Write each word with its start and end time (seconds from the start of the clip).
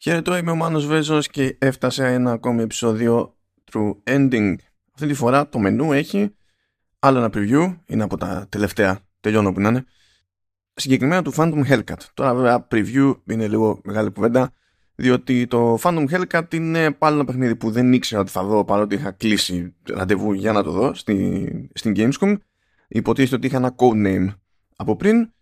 Χαίρετο, 0.00 0.36
είμαι 0.36 0.50
ο 0.50 0.54
Μάνος 0.54 0.86
Βέζος 0.86 1.28
και 1.28 1.56
έφτασε 1.58 2.06
ένα 2.06 2.32
ακόμη 2.32 2.62
επεισόδιο 2.62 3.36
True 3.72 3.96
Ending. 4.04 4.54
Αυτή 4.94 5.06
τη 5.06 5.14
φορά 5.14 5.48
το 5.48 5.58
μενού 5.58 5.92
έχει 5.92 6.34
άλλο 6.98 7.18
ένα 7.18 7.30
preview, 7.32 7.76
είναι 7.86 8.02
από 8.02 8.16
τα 8.16 8.46
τελευταία, 8.48 9.00
τελειώνω 9.20 9.52
που 9.52 9.60
να 9.60 9.68
είναι, 9.68 9.84
συγκεκριμένα 10.74 11.22
του 11.22 11.32
Phantom 11.36 11.64
Hellcat. 11.68 11.98
Τώρα 12.14 12.34
βέβαια 12.34 12.66
preview 12.70 13.14
είναι 13.24 13.48
λίγο 13.48 13.80
μεγάλη 13.84 14.10
κουβέντα, 14.10 14.52
διότι 14.94 15.46
το 15.46 15.78
Phantom 15.82 16.04
Hellcat 16.10 16.54
είναι 16.54 16.90
πάλι 16.90 17.14
ένα 17.14 17.24
παιχνίδι 17.24 17.56
που 17.56 17.70
δεν 17.70 17.92
ήξερα 17.92 18.20
ότι 18.20 18.30
θα 18.30 18.42
δω 18.42 18.64
παρότι 18.64 18.94
είχα 18.94 19.10
κλείσει 19.10 19.74
ραντεβού 19.88 20.32
για 20.32 20.52
να 20.52 20.62
το 20.62 20.70
δω 20.70 20.94
στη, 20.94 21.70
στην 21.74 21.92
Gamescom. 21.96 22.36
Υποτίθεται 22.88 23.36
ότι 23.36 23.46
είχα 23.46 23.56
ένα 23.56 23.74
codename 23.76 24.28
από 24.76 24.96
πριν 24.96 25.32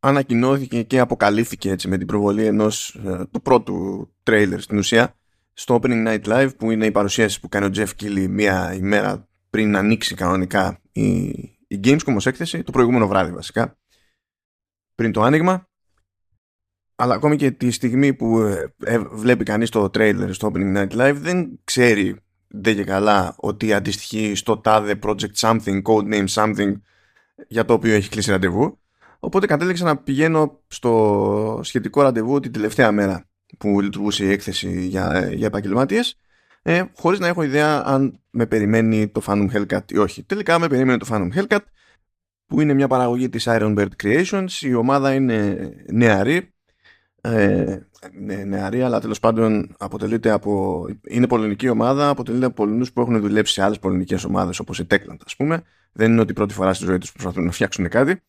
ανακοινώθηκε 0.00 0.82
και 0.82 0.98
αποκαλύφθηκε 0.98 1.70
έτσι 1.70 1.88
με 1.88 1.98
την 1.98 2.06
προβολή 2.06 2.44
ενός 2.44 2.94
ε, 3.04 3.24
του 3.30 3.42
πρώτου 3.42 4.08
τρέιλερ 4.22 4.60
στην 4.60 4.78
ουσία 4.78 5.14
στο 5.52 5.78
Opening 5.82 6.06
Night 6.06 6.22
Live 6.24 6.50
που 6.56 6.70
είναι 6.70 6.86
η 6.86 6.90
παρουσίαση 6.90 7.40
που 7.40 7.48
κάνει 7.48 7.66
ο 7.66 7.70
Jeff 7.74 7.88
Keighley 8.00 8.26
μία 8.28 8.74
ημέρα 8.74 9.28
πριν 9.50 9.76
ανοίξει 9.76 10.14
κανονικά 10.14 10.80
η, 10.92 11.26
η 11.66 11.80
Gamescom 11.84 12.14
ως 12.16 12.26
έκθεση 12.26 12.62
το 12.62 12.72
προηγούμενο 12.72 13.06
βράδυ 13.06 13.32
βασικά 13.32 13.78
πριν 14.94 15.12
το 15.12 15.22
άνοιγμα. 15.22 15.68
Αλλά 16.96 17.14
ακόμη 17.14 17.36
και 17.36 17.50
τη 17.50 17.70
στιγμή 17.70 18.14
που 18.14 18.40
ε, 18.40 18.74
ε, 18.84 18.98
βλέπει 18.98 19.44
κανείς 19.44 19.70
το 19.70 19.90
τρέιλερ 19.90 20.32
στο 20.32 20.50
Opening 20.52 20.76
Night 20.76 20.90
Live 20.90 21.16
δεν 21.16 21.60
ξέρει 21.64 22.16
δεν 22.48 22.74
και 22.76 22.84
καλά 22.84 23.34
ότι 23.36 23.72
αντιστοιχεί 23.72 24.34
στο 24.34 24.58
τάδε 24.58 24.98
project 25.02 25.34
something, 25.34 25.82
code 25.82 26.12
name 26.12 26.26
something 26.28 26.72
για 27.48 27.64
το 27.64 27.72
οποίο 27.72 27.94
έχει 27.94 28.08
κλείσει 28.08 28.30
ραντεβού 28.30 28.79
Οπότε 29.20 29.46
κατέληξα 29.46 29.84
να 29.84 29.96
πηγαίνω 29.96 30.60
στο 30.66 31.60
σχετικό 31.62 32.02
ραντεβού 32.02 32.40
την 32.40 32.52
τελευταία 32.52 32.92
μέρα 32.92 33.24
που 33.58 33.80
λειτουργούσε 33.80 34.24
η 34.24 34.30
έκθεση 34.30 34.86
για, 34.86 35.30
για 35.32 35.46
επαγγελματίες, 35.46 36.16
ε, 36.62 36.84
χωρίς 36.96 37.18
να 37.18 37.26
έχω 37.26 37.42
ιδέα 37.42 37.82
αν 37.86 38.20
με 38.30 38.46
περιμένει 38.46 39.08
το 39.08 39.22
Phantom 39.26 39.50
Hellcat 39.52 39.92
ή 39.92 39.98
όχι. 39.98 40.22
Τελικά 40.22 40.58
με 40.58 40.66
περιμένει 40.66 40.98
το 40.98 41.06
Phantom 41.10 41.28
Hellcat, 41.34 41.58
που 42.46 42.60
είναι 42.60 42.74
μια 42.74 42.88
παραγωγή 42.88 43.28
της 43.28 43.44
Iron 43.48 43.78
Bird 43.78 43.88
Creations. 44.02 44.50
Η 44.60 44.74
ομάδα 44.74 45.14
είναι 45.14 45.70
νεαρή, 45.92 46.54
ε, 47.20 47.76
ναι, 48.20 48.34
νεαρή, 48.34 48.82
αλλά 48.82 49.00
τέλος 49.00 49.20
πάντων 49.20 49.74
αποτελείται 49.78 50.30
από. 50.30 50.84
είναι 51.08 51.26
πολωνική 51.26 51.68
ομάδα, 51.68 52.08
αποτελείται 52.08 52.46
από 52.46 52.54
Πολωνούς 52.54 52.92
που 52.92 53.00
έχουν 53.00 53.20
δουλέψει 53.20 53.52
σε 53.52 53.62
άλλες 53.62 53.78
πολωνικές 53.78 54.24
ομάδες 54.24 54.58
όπως 54.58 54.78
η 54.78 54.86
Techland, 54.90 55.18
ας 55.24 55.36
πούμε. 55.36 55.62
Δεν 55.92 56.12
είναι 56.12 56.20
ότι 56.20 56.32
πρώτη 56.32 56.54
φορά 56.54 56.74
στη 56.74 56.84
ζωή 56.84 56.98
τους 56.98 57.12
προσπαθούν 57.12 57.44
να 57.44 57.50
φτιάξουν 57.50 57.88
κάτι 57.88 58.22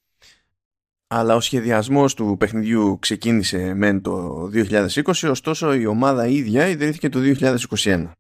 αλλά 1.13 1.35
ο 1.35 1.39
σχεδιασμός 1.39 2.13
του 2.13 2.35
παιχνιδιού 2.39 2.97
ξεκίνησε 2.99 3.73
μεν 3.73 4.01
το 4.01 4.43
2020, 4.53 5.29
ωστόσο 5.29 5.73
η 5.73 5.85
ομάδα 5.85 6.27
ίδια 6.27 6.67
ιδρύθηκε 6.67 7.09
το 7.09 7.19
2021. 7.83 8.11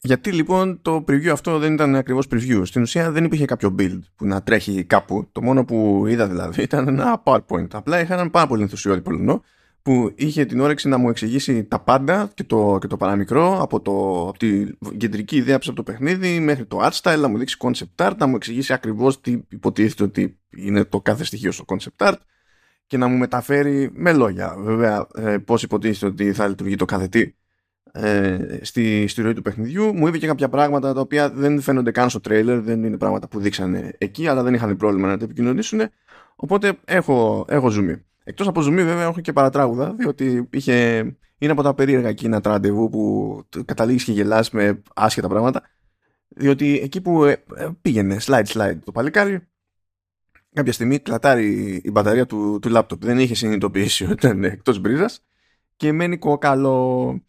Γιατί 0.00 0.32
λοιπόν 0.32 0.82
το 0.82 1.04
preview 1.08 1.28
αυτό 1.28 1.58
δεν 1.58 1.72
ήταν 1.72 1.94
ακριβώς 1.94 2.26
preview. 2.30 2.62
Στην 2.64 2.82
ουσία 2.82 3.10
δεν 3.10 3.24
υπήρχε 3.24 3.44
κάποιο 3.44 3.74
build 3.78 4.00
που 4.16 4.26
να 4.26 4.42
τρέχει 4.42 4.84
κάπου. 4.84 5.28
Το 5.32 5.42
μόνο 5.42 5.64
που 5.64 6.04
είδα 6.06 6.28
δηλαδή 6.28 6.62
ήταν 6.62 6.88
ένα 6.88 7.22
PowerPoint. 7.24 7.68
Απλά 7.72 8.00
είχα 8.00 8.14
έναν 8.14 8.30
πάρα 8.30 8.46
πολύ 8.46 8.62
ενθουσιώδη 8.62 9.00
πολυνό 9.00 9.42
που 9.82 10.12
είχε 10.14 10.44
την 10.44 10.60
όρεξη 10.60 10.88
να 10.88 10.98
μου 10.98 11.08
εξηγήσει 11.08 11.64
τα 11.64 11.80
πάντα 11.80 12.30
και 12.34 12.44
το, 12.44 12.78
και 12.80 12.86
το 12.86 12.96
παραμικρό 12.96 13.62
από, 13.62 13.80
το, 13.80 14.26
από 14.28 14.38
την 14.38 14.76
κεντρική 14.96 15.36
ιδέα 15.36 15.56
από 15.56 15.72
το 15.72 15.82
παιχνίδι 15.82 16.40
μέχρι 16.40 16.66
το 16.66 16.78
art 16.82 17.00
style, 17.02 17.18
να 17.18 17.28
μου 17.28 17.38
δείξει 17.38 17.56
concept 17.60 18.06
art, 18.06 18.16
να 18.18 18.26
μου 18.26 18.36
εξηγήσει 18.36 18.72
ακριβώς 18.72 19.20
τι 19.20 19.40
υποτίθεται 19.48 20.02
ότι 20.02 20.38
είναι 20.50 20.84
το 20.84 21.00
κάθε 21.00 21.24
στοιχείο 21.24 21.52
στο 21.52 21.64
concept 21.66 22.08
art 22.08 22.16
και 22.86 22.96
να 22.96 23.06
μου 23.06 23.16
μεταφέρει 23.16 23.90
με 23.92 24.12
λόγια 24.12 24.56
βέβαια 24.58 25.06
ε, 25.14 25.38
πώς 25.38 25.62
υποτίθεται 25.62 26.06
ότι 26.06 26.32
θα 26.32 26.48
λειτουργεί 26.48 26.76
το 26.76 26.84
κάθε 26.84 27.08
τι 27.08 27.32
ε, 27.92 28.58
στη, 28.62 29.06
στη 29.06 29.22
ροή 29.22 29.32
του 29.32 29.42
παιχνιδιού. 29.42 29.94
Μου 29.94 30.06
είπε 30.06 30.18
και 30.18 30.26
κάποια 30.26 30.48
πράγματα 30.48 30.94
τα 30.94 31.00
οποία 31.00 31.30
δεν 31.30 31.60
φαίνονται 31.60 31.90
καν 31.90 32.10
στο 32.10 32.20
trailer, 32.28 32.60
δεν 32.62 32.84
είναι 32.84 32.96
πράγματα 32.96 33.28
που 33.28 33.40
δείξανε 33.40 33.94
εκεί, 33.98 34.26
αλλά 34.26 34.42
δεν 34.42 34.54
είχαν 34.54 34.76
πρόβλημα 34.76 35.08
να 35.08 35.16
τα 35.16 35.24
επικοινωνήσουν. 35.24 35.80
Οπότε 36.36 36.72
έχω, 36.84 37.44
έχω 37.48 37.68
zoom. 37.72 38.00
Εκτός 38.28 38.46
από 38.46 38.60
ζουμί, 38.60 38.84
βέβαια, 38.84 39.02
έχω 39.02 39.20
και 39.20 39.32
παρατράγουδα, 39.32 39.94
διότι 39.94 40.48
είχε, 40.50 40.98
είναι 41.38 41.52
από 41.52 41.62
τα 41.62 41.74
περίεργα 41.74 42.08
εκείνα 42.08 42.40
τα 42.40 42.50
ραντεβού 42.50 42.88
που 42.88 43.42
καταλήγεις 43.64 44.04
και 44.04 44.12
γελάς 44.12 44.50
με 44.50 44.82
άσχετα 44.94 45.28
πράγματα. 45.28 45.62
Διότι 46.28 46.80
εκεί 46.82 47.00
που 47.00 47.24
ε, 47.24 47.32
ε, 47.56 47.68
πήγαινε 47.82 48.16
slide 48.20 48.44
slide 48.44 48.78
το 48.84 48.92
παλικάρι, 48.92 49.48
κάποια 50.52 50.72
στιγμή 50.72 50.98
κλατάρει 50.98 51.80
η 51.84 51.90
μπαταρία 51.90 52.26
του, 52.26 52.58
του 52.62 52.70
laptop. 52.74 52.98
Δεν 52.98 53.18
είχε 53.18 53.34
συνειδητοποιήσει 53.34 54.04
ότι 54.04 54.12
ήταν 54.12 54.44
εκτός 54.44 54.78
μπρίζας 54.78 55.24
και 55.76 55.92
μένει 55.92 56.18
κοκαλό. 56.18 57.20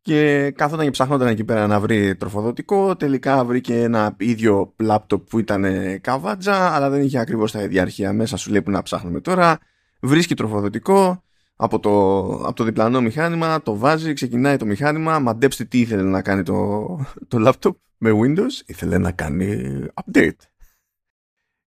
Και 0.00 0.50
κάθονταν 0.56 0.84
και 0.84 0.90
ψάχνονταν 0.90 1.28
εκεί 1.28 1.44
πέρα 1.44 1.66
να 1.66 1.80
βρει 1.80 2.16
τροφοδοτικό. 2.16 2.96
Τελικά 2.96 3.44
βρήκε 3.44 3.82
ένα 3.82 4.16
ίδιο 4.18 4.74
laptop 4.86 5.26
που 5.30 5.38
ήταν 5.38 5.64
καβάτζα, 6.00 6.74
αλλά 6.74 6.90
δεν 6.90 7.02
είχε 7.02 7.18
ακριβώς 7.18 7.52
τα 7.52 7.62
ίδια 7.62 7.82
αρχεία 7.82 8.12
μέσα. 8.12 8.36
Σου 8.36 8.50
λέει 8.50 8.62
που 8.62 8.70
να 8.70 8.82
ψάχνουμε 8.82 9.20
τώρα; 9.20 9.58
Βρίσκει 10.04 10.34
τροφοδοτικό 10.34 11.22
από 11.56 11.80
το, 11.80 12.20
από 12.28 12.52
το 12.52 12.64
διπλανό 12.64 13.00
μηχάνημα, 13.00 13.62
το 13.62 13.76
βάζει, 13.76 14.12
ξεκινάει 14.12 14.56
το 14.56 14.66
μηχάνημα, 14.66 15.18
μαντέψτε 15.18 15.64
τι 15.64 15.80
ήθελε 15.80 16.02
να 16.02 16.22
κάνει 16.22 16.42
το, 16.42 16.86
το 17.28 17.48
laptop 17.48 17.76
με 17.98 18.10
Windows, 18.22 18.62
ήθελε 18.66 18.98
να 18.98 19.12
κάνει 19.12 19.80
update. 19.94 20.38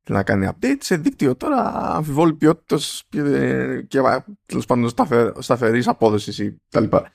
Ήθελε 0.02 0.18
να 0.18 0.24
κάνει 0.24 0.50
update 0.52 0.78
σε 0.80 0.98
δίκτυο 0.98 1.36
τώρα 1.36 1.72
αμφιβόλη 1.96 2.34
ποιότητας 2.34 3.04
και, 3.10 3.22
και 3.88 4.02
τέλος 4.46 4.66
πάντων 4.66 4.90
σταθερής 5.40 5.88
απόδοσης 5.88 6.40
ή 6.40 6.62
τα 6.70 6.80
λοιπά. 6.80 7.12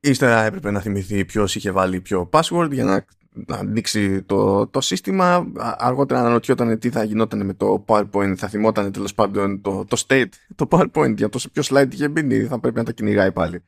Ύστερα 0.00 0.42
έπρεπε 0.42 0.70
να 0.70 0.80
θυμηθεί 0.80 1.24
ποιος 1.24 1.54
είχε 1.54 1.70
βάλει 1.70 2.00
ποιο 2.00 2.28
password 2.32 2.68
για 2.70 2.84
να 2.84 3.04
να 3.46 3.56
ανοίξει 3.56 4.22
το, 4.22 4.66
το 4.66 4.80
σύστημα. 4.80 5.52
Αργότερα 5.78 6.20
αναρωτιόταν 6.20 6.78
τι 6.78 6.90
θα 6.90 7.04
γινόταν 7.04 7.46
με 7.46 7.54
το 7.54 7.84
PowerPoint, 7.86 8.34
θα 8.36 8.48
θυμόταν 8.48 8.92
τέλος 8.92 9.14
πάντων 9.14 9.60
το, 9.60 9.84
το 9.84 10.04
state, 10.06 10.28
το 10.54 10.68
PowerPoint 10.70 11.16
για 11.16 11.28
το 11.28 11.38
σε 11.38 11.48
ποιο 11.48 11.62
slide 11.66 11.92
είχε 11.92 12.08
μπει, 12.08 12.46
θα 12.46 12.60
πρέπει 12.60 12.76
να 12.76 12.84
τα 12.84 12.92
κυνηγάει 12.92 13.32
πάλι. 13.32 13.62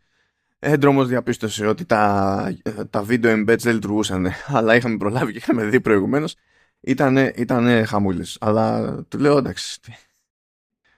Έντρο 0.58 1.04
διαπίστωσε 1.04 1.66
ότι 1.66 1.84
τα, 1.84 2.52
τα 2.90 3.04
video 3.08 3.26
embeds 3.26 3.58
δεν 3.58 3.74
λειτουργούσαν, 3.74 4.28
αλλά 4.56 4.76
είχαμε 4.76 4.96
προλάβει 4.96 5.32
και 5.32 5.38
είχαμε 5.38 5.64
δει 5.64 5.80
προηγουμένως. 5.80 6.36
Ήτανε, 6.80 7.32
ήτανε 7.36 7.84
χαμούλης. 7.84 8.36
Αλλά 8.40 8.94
του 9.08 9.18
λέω 9.18 9.38
εντάξει. 9.38 9.80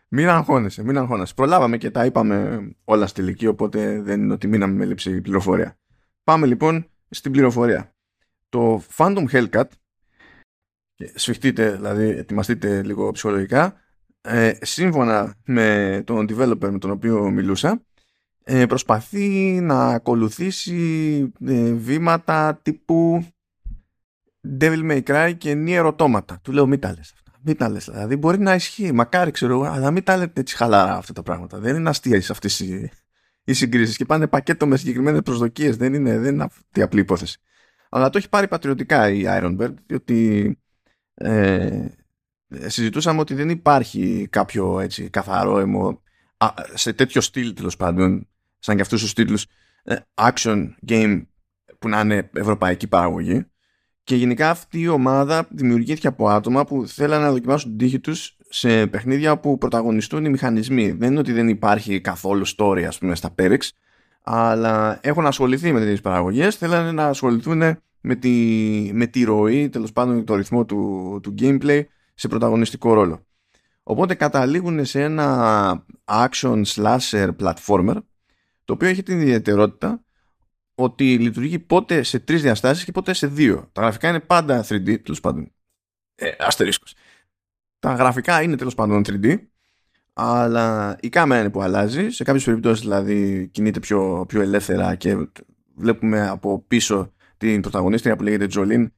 Μην 0.08 0.28
αγχώνεσαι, 0.28 0.84
μην 0.84 0.98
αγχώνεσαι. 0.98 1.34
Προλάβαμε 1.34 1.76
και 1.76 1.90
τα 1.90 2.04
είπαμε 2.04 2.68
όλα 2.84 3.06
στη 3.06 3.22
λυκή, 3.22 3.46
οπότε 3.46 4.00
δεν 4.00 4.22
είναι 4.22 4.32
ότι 4.32 4.46
μείναμε 4.46 4.74
με 4.74 4.84
λήψη 4.84 5.20
πληροφορία. 5.20 5.78
Πάμε 6.24 6.46
λοιπόν 6.46 6.86
στην 7.10 7.32
πληροφορία 7.32 7.94
το 8.50 8.82
Phantom 8.96 9.24
Hellcat 9.32 9.64
σφιχτείτε, 11.14 11.70
δηλαδή 11.70 12.08
ετοιμαστείτε 12.08 12.82
λίγο 12.82 13.10
ψυχολογικά 13.10 13.74
ε, 14.20 14.52
σύμφωνα 14.60 15.34
με 15.44 16.02
τον 16.06 16.26
developer 16.30 16.70
με 16.70 16.78
τον 16.78 16.90
οποίο 16.90 17.30
μιλούσα 17.30 17.82
ε, 18.44 18.66
προσπαθεί 18.66 19.60
να 19.60 19.88
ακολουθήσει 19.88 21.32
ε, 21.46 21.72
βήματα 21.72 22.60
τύπου 22.62 23.26
Devil 24.60 24.90
May 24.90 25.02
Cry 25.02 25.34
και 25.38 25.54
νη 25.54 25.74
ερωτώματα 25.74 26.40
του 26.42 26.52
λέω 26.52 26.66
μην 26.66 26.80
τα 26.80 26.88
λες 26.88 27.12
αυτά 27.12 27.30
μην 27.42 27.56
τα 27.56 27.68
λες. 27.68 27.88
Δηλαδή 27.92 28.16
μπορεί 28.16 28.38
να 28.38 28.54
ισχύει 28.54 28.92
μακάρι 28.92 29.30
ξέρω 29.30 29.52
εγώ 29.52 29.64
αλλά 29.64 29.90
μην 29.90 30.04
τα 30.04 30.16
λέτε 30.16 30.40
έτσι 30.40 30.56
χαλαρά 30.56 30.96
αυτά 30.96 31.12
τα 31.12 31.22
πράγματα. 31.22 31.58
Δεν 31.58 31.76
είναι 31.76 31.88
αστείες 31.88 32.30
αυτές 32.30 32.60
οι, 32.60 32.90
οι 33.44 33.52
συγκρίσεις 33.52 33.96
και 33.96 34.04
πάνε 34.04 34.26
πακέτο 34.26 34.66
με 34.66 34.76
συγκεκριμένες 34.76 35.20
προσδοκίες. 35.20 35.76
Δεν 35.76 35.94
είναι, 35.94 36.18
δεν 36.18 36.34
είναι 36.34 36.44
αυτή 36.44 36.82
απλή 36.82 37.00
υπόθεση 37.00 37.40
αλλά 37.90 38.10
το 38.10 38.18
έχει 38.18 38.28
πάρει 38.28 38.48
πατριωτικά 38.48 39.10
η 39.10 39.22
Ironbird 39.26 39.74
διότι 39.86 40.58
ε, 41.14 41.86
συζητούσαμε 42.48 43.20
ότι 43.20 43.34
δεν 43.34 43.48
υπάρχει 43.48 44.28
κάποιο 44.30 44.80
έτσι 44.80 45.10
καθαρό 45.10 45.58
αιμο 45.58 46.02
σε 46.74 46.92
τέτοιο 46.92 47.20
στυλ 47.20 47.52
τέλος 47.54 47.76
πάντων 47.76 48.28
σαν 48.58 48.76
και 48.76 48.82
αυτούς 48.82 49.00
τους 49.00 49.12
τίτλους 49.12 49.46
ε, 49.82 49.96
action 50.14 50.68
game 50.88 51.22
που 51.78 51.88
να 51.88 52.00
είναι 52.00 52.30
ευρωπαϊκή 52.34 52.86
παραγωγή 52.86 53.46
και 54.04 54.16
γενικά 54.16 54.50
αυτή 54.50 54.80
η 54.80 54.88
ομάδα 54.88 55.48
δημιουργήθηκε 55.50 56.06
από 56.06 56.28
άτομα 56.28 56.64
που 56.64 56.86
θέλανε 56.86 57.24
να 57.24 57.30
δοκιμάσουν 57.30 57.70
την 57.70 57.78
τύχη 57.78 58.00
τους 58.00 58.36
σε 58.48 58.86
παιχνίδια 58.86 59.38
που 59.38 59.58
πρωταγωνιστούν 59.58 60.24
οι 60.24 60.28
μηχανισμοί. 60.28 60.90
Δεν 60.90 61.10
είναι 61.10 61.18
ότι 61.18 61.32
δεν 61.32 61.48
υπάρχει 61.48 62.00
καθόλου 62.00 62.46
story 62.56 62.82
ας 62.82 62.98
πούμε 62.98 63.14
στα 63.14 63.34
Perex 63.38 63.58
αλλά 64.22 64.98
έχουν 65.02 65.26
ασχοληθεί 65.26 65.72
με 65.72 65.78
τέτοιες 65.78 66.00
παραγωγές, 66.00 66.56
θέλανε 66.56 66.92
να 66.92 67.06
ασχοληθούν 67.06 67.62
με 68.00 68.14
τη, 68.14 68.30
με 68.92 69.06
τη 69.06 69.24
ροή, 69.24 69.68
τέλος 69.68 69.92
πάντων 69.92 70.24
το 70.24 70.34
ρυθμό 70.34 70.64
του, 70.64 71.20
του 71.22 71.34
gameplay 71.38 71.82
σε 72.14 72.28
πρωταγωνιστικό 72.28 72.94
ρόλο. 72.94 73.26
Οπότε 73.82 74.14
καταλήγουν 74.14 74.84
σε 74.84 75.02
ένα 75.02 75.86
action 76.04 76.62
slasher 76.64 77.30
platformer 77.40 77.96
το 78.64 78.72
οποίο 78.72 78.88
έχει 78.88 79.02
την 79.02 79.20
ιδιαιτερότητα 79.20 80.04
ότι 80.74 81.18
λειτουργεί 81.18 81.58
πότε 81.58 82.02
σε 82.02 82.18
τρεις 82.18 82.42
διαστάσεις 82.42 82.84
και 82.84 82.92
πότε 82.92 83.12
σε 83.12 83.26
δύο. 83.26 83.68
Τα 83.72 83.80
γραφικά 83.80 84.08
είναι 84.08 84.20
πάντα 84.20 84.64
3D, 84.68 85.02
τέλος 85.02 85.20
πάντων. 85.20 85.52
Ε, 86.14 86.30
αστερίσκος. 86.38 86.94
Τα 87.78 87.92
γραφικά 87.92 88.42
είναι 88.42 88.56
τέλος 88.56 88.74
πάντων 88.74 89.02
3D 89.06 89.49
αλλά 90.20 90.96
η 91.00 91.08
κάμερα 91.08 91.40
είναι 91.40 91.50
που 91.50 91.62
αλλάζει. 91.62 92.10
Σε 92.10 92.24
κάποιες 92.24 92.44
περιπτώσεις 92.44 92.80
δηλαδή 92.80 93.48
κινείται 93.52 93.80
πιο, 93.80 94.24
πιο 94.28 94.40
ελεύθερα 94.40 94.94
και 94.94 95.16
βλέπουμε 95.74 96.28
από 96.28 96.64
πίσω 96.68 97.12
την 97.36 97.60
πρωταγωνίστρια 97.60 98.16
που 98.16 98.22
λέγεται 98.22 98.46
Τζολίν 98.46 98.92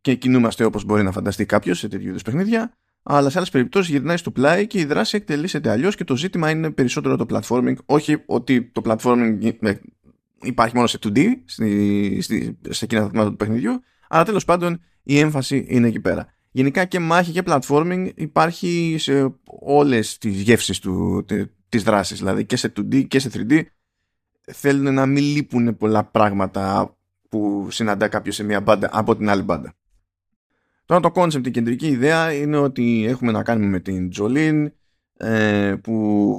και 0.00 0.14
κινούμαστε 0.14 0.64
όπως 0.64 0.84
μπορεί 0.84 1.02
να 1.02 1.12
φανταστεί 1.12 1.46
κάποιος 1.46 1.78
σε 1.78 1.88
τέτοιου 1.88 2.08
είδους 2.08 2.22
παιχνίδια 2.22 2.72
αλλά 3.02 3.30
σε 3.30 3.38
άλλες 3.38 3.50
περιπτώσεις 3.50 3.90
γυρνάει 3.90 4.16
στο 4.16 4.30
πλάι 4.30 4.66
και 4.66 4.78
η 4.78 4.84
δράση 4.84 5.16
εκτελήσεται 5.16 5.70
αλλιώς 5.70 5.94
και 5.94 6.04
το 6.04 6.16
ζήτημα 6.16 6.50
είναι 6.50 6.70
περισσότερο 6.70 7.16
το 7.16 7.26
platforming. 7.30 7.74
Όχι 7.84 8.22
ότι 8.26 8.62
το 8.62 8.82
platforming 8.84 9.52
ε, 9.60 9.74
υπάρχει 10.42 10.74
μόνο 10.74 10.86
σε 10.86 10.98
2D, 11.02 11.26
στη, 11.44 12.18
στη, 12.22 12.58
σε 12.68 12.84
εκείνα 12.84 13.00
τα 13.00 13.08
τμήματα 13.08 13.30
του 13.30 13.36
παιχνιδιού, 13.36 13.82
αλλά 14.08 14.24
τέλος 14.24 14.44
πάντων 14.44 14.82
η 15.02 15.18
έμφαση 15.18 15.66
είναι 15.68 15.88
εκεί 15.88 16.00
πέρα. 16.00 16.34
Γενικά 16.52 16.84
και 16.84 16.98
μάχη 16.98 17.32
και 17.32 17.42
platforming 17.46 18.10
υπάρχει 18.14 18.96
σε 18.98 19.34
όλες 19.60 20.18
τις 20.18 20.40
γεύσεις 20.40 20.78
του, 20.78 21.24
της 21.68 21.82
δράσης, 21.82 22.18
δηλαδή 22.18 22.44
και 22.44 22.56
σε 22.56 22.72
2D 22.76 23.06
και 23.08 23.18
σε 23.18 23.30
3D 23.32 23.62
θέλουν 24.52 24.94
να 24.94 25.06
μην 25.06 25.24
λείπουν 25.24 25.76
πολλά 25.76 26.04
πράγματα 26.04 26.96
που 27.28 27.68
συναντά 27.70 28.08
κάποιος 28.08 28.34
σε 28.34 28.44
μια 28.44 28.60
μπάντα 28.60 28.88
από 28.92 29.16
την 29.16 29.28
άλλη 29.28 29.42
μπάντα. 29.42 29.74
Τώρα 30.84 31.00
το 31.00 31.12
concept, 31.14 31.46
η 31.46 31.50
κεντρική 31.50 31.86
ιδέα 31.86 32.32
είναι 32.32 32.56
ότι 32.56 33.04
έχουμε 33.08 33.32
να 33.32 33.42
κάνουμε 33.42 33.66
με 33.66 33.80
την 33.80 34.10
Τζολίν 34.10 34.72
ε, 35.16 35.74
που 35.82 36.36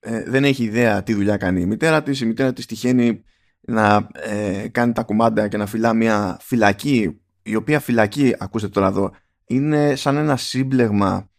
ε, 0.00 0.22
δεν 0.30 0.44
έχει 0.44 0.64
ιδέα 0.64 1.02
τι 1.02 1.14
δουλειά 1.14 1.36
κάνει 1.36 1.60
η 1.60 1.66
μητέρα 1.66 2.02
της. 2.02 2.20
Η 2.20 2.26
μητέρα 2.26 2.52
της 2.52 2.66
τυχαίνει 2.66 3.22
να 3.60 4.08
ε, 4.12 4.68
κάνει 4.68 4.92
τα 4.92 5.02
κουμάντα 5.02 5.48
και 5.48 5.56
να 5.56 5.66
φυλά 5.66 5.94
μια 5.94 6.38
φυλακή 6.40 7.20
η 7.42 7.54
οποία 7.54 7.80
φυλακή, 7.80 8.34
ακούστε 8.38 8.68
τώρα 8.68 8.86
εδώ, 8.86 9.10
είναι 9.54 9.94
σαν 9.94 10.16
ένα 10.16 10.36
σύμπλεγμα 10.36 11.30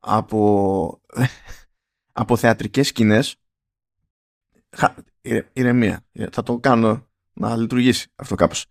από, 0.00 1.00
από 2.12 2.36
θεατρικές 2.36 2.86
σκηνές 2.86 3.36
ηρεμία 5.52 6.04
θα 6.30 6.42
το 6.42 6.58
κάνω 6.58 7.08
να 7.32 7.56
λειτουργήσει 7.56 8.08
αυτό 8.14 8.34
κάπως 8.34 8.66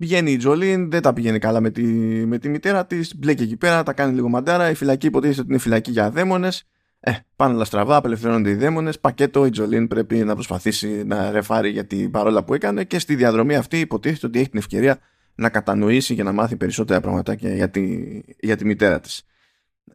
Πηγαίνει 0.00 0.32
η 0.32 0.36
Τζολίν, 0.36 0.90
δεν 0.90 1.02
τα 1.02 1.12
πηγαίνει 1.12 1.38
καλά 1.38 1.60
με 1.60 1.70
τη, 1.70 1.82
με 2.26 2.38
τη 2.38 2.48
μητέρα 2.48 2.86
της. 2.86 3.16
Μπλέκει 3.16 3.42
εκεί 3.42 3.56
πέρα, 3.56 3.82
τα 3.82 3.92
κάνει 3.92 4.14
λίγο 4.14 4.28
μαντάρα. 4.28 4.70
Η 4.70 4.74
φυλακή 4.74 5.06
υποτίθεται 5.06 5.40
ότι 5.40 5.50
είναι 5.50 5.58
φυλακή 5.58 5.90
για 5.90 6.10
δαίμονες. 6.10 6.64
Ε, 7.00 7.12
πάνε 7.36 7.54
όλα 7.54 7.64
στραβά, 7.64 7.96
απελευθερώνονται 7.96 8.50
οι 8.50 8.54
δαίμονες. 8.54 9.00
Πακέτο, 9.00 9.46
η 9.46 9.50
Τζολίν 9.50 9.88
πρέπει 9.88 10.16
να 10.16 10.34
προσπαθήσει 10.34 11.04
να 11.04 11.30
ρεφάρει 11.30 11.70
για 11.70 11.86
την 11.86 12.10
παρόλα 12.10 12.44
που 12.44 12.54
έκανε 12.54 12.84
και 12.84 12.98
στη 12.98 13.14
διαδρομή 13.14 13.54
αυτή 13.56 13.80
υποτίθεται 13.80 14.26
ότι 14.26 14.38
έχει 14.38 14.48
την 14.48 14.58
ευκαιρία 14.58 14.98
να 15.40 15.48
κατανοήσει 15.48 16.14
και 16.14 16.22
να 16.22 16.32
μάθει 16.32 16.56
περισσότερα 16.56 17.00
πραγματάκια 17.00 17.54
για 17.54 17.70
τη, 17.70 17.98
για 18.40 18.56
τη 18.56 18.64
μητέρα 18.64 19.00
της. 19.00 19.22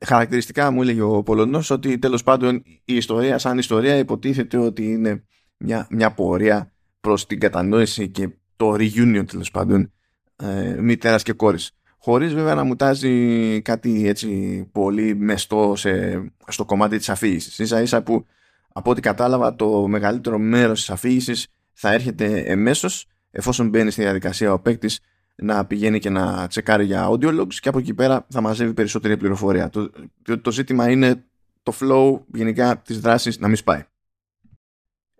Χαρακτηριστικά 0.05 0.71
μου 0.71 0.81
έλεγε 0.81 1.01
ο 1.01 1.23
Πολωνός 1.23 1.69
ότι 1.69 1.99
τέλος 1.99 2.23
πάντων 2.23 2.63
η 2.65 2.95
ιστορία, 2.95 3.37
σαν 3.37 3.57
ιστορία, 3.57 3.95
υποτίθεται 3.95 4.57
ότι 4.57 4.91
είναι 4.91 5.23
μια, 5.57 5.87
μια 5.89 6.11
πορεία 6.11 6.71
προς 6.99 7.25
την 7.25 7.39
κατανόηση 7.39 8.09
και 8.09 8.29
το 8.55 8.73
reunion 8.73 9.23
τέλος 9.27 9.51
πάντων 9.51 9.91
ε, 10.35 10.75
μητέρας 10.79 11.23
και 11.23 11.33
κόρης 11.33 11.71
χωρίς 11.97 12.33
βέβαια 12.33 12.55
να 12.55 12.63
μου 12.63 12.75
τάζει 12.75 13.61
κάτι 13.61 14.07
έτσι 14.07 14.29
πολύ 14.71 15.15
μεστό 15.15 15.73
σε, 15.75 16.23
στο 16.47 16.65
κομμάτι 16.65 16.97
της 16.97 17.09
αφήγησης 17.09 17.59
ίσα 17.59 17.81
ίσα 17.81 18.03
που 18.03 18.25
από 18.73 18.91
ό,τι 18.91 19.01
κατάλαβα 19.01 19.55
το 19.55 19.87
μεγαλύτερο 19.87 20.37
μέρος 20.37 20.79
της 20.79 20.89
αφήγησης 20.89 21.47
θα 21.73 21.91
έρχεται 21.91 22.39
εμέσως 22.39 23.07
εφόσον 23.31 23.69
μπαίνει 23.69 23.91
στη 23.91 24.01
διαδικασία 24.01 24.53
ο 24.53 24.59
παίκτης 24.59 24.99
να 25.35 25.65
πηγαίνει 25.65 25.99
και 25.99 26.09
να 26.09 26.47
τσεκάρει 26.47 26.85
για 26.85 27.07
audio 27.09 27.39
logs 27.39 27.53
και 27.53 27.69
από 27.69 27.79
εκεί 27.79 27.93
πέρα 27.93 28.25
θα 28.29 28.41
μαζεύει 28.41 28.73
περισσότερη 28.73 29.17
πληροφορία. 29.17 29.69
Το, 29.69 29.91
το, 30.21 30.39
το 30.39 30.51
ζήτημα 30.51 30.89
είναι 30.89 31.23
το 31.63 31.73
flow 31.79 32.19
γενικά 32.33 32.81
της 32.81 32.99
δράσης 32.99 33.39
να 33.39 33.47
μην 33.47 33.55
σπάει. 33.55 33.83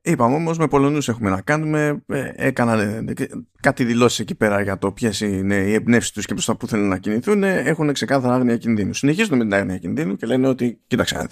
Είπαμε 0.08 0.36
όμως 0.36 0.58
με 0.58 0.68
Πολωνούς 0.68 1.08
έχουμε 1.08 1.30
να 1.30 1.42
κάνουμε. 1.42 2.04
Ε, 2.08 2.32
έκαναν 2.36 3.08
ε, 3.08 3.14
κάτι 3.62 3.84
δηλώσεις 3.84 4.20
εκεί 4.20 4.36
πέρα 4.36 4.62
για 4.62 4.78
το 4.78 4.92
ποιες 4.92 5.22
είναι 5.22 5.56
οι 5.56 5.74
εμπνεύσεις 5.74 6.12
τους 6.12 6.26
και 6.26 6.34
προς 6.34 6.46
τα 6.46 6.56
που 6.56 6.68
θέλουν 6.68 6.88
να 6.88 6.98
κινηθούν. 6.98 7.44
Έχουν 7.44 7.94
ξεκάθαρα 7.94 8.34
άγνοια 8.34 8.58
κινδύνου. 8.58 8.94
Συνεχίζουν 8.94 9.38
με 9.38 9.44
την 9.44 9.54
άγνοια 9.54 9.78
κινδύνου 9.78 10.16
και 10.16 10.26
λένε 10.26 10.48
ότι, 10.48 10.80
κοίταξε 10.88 11.16
να 11.16 11.28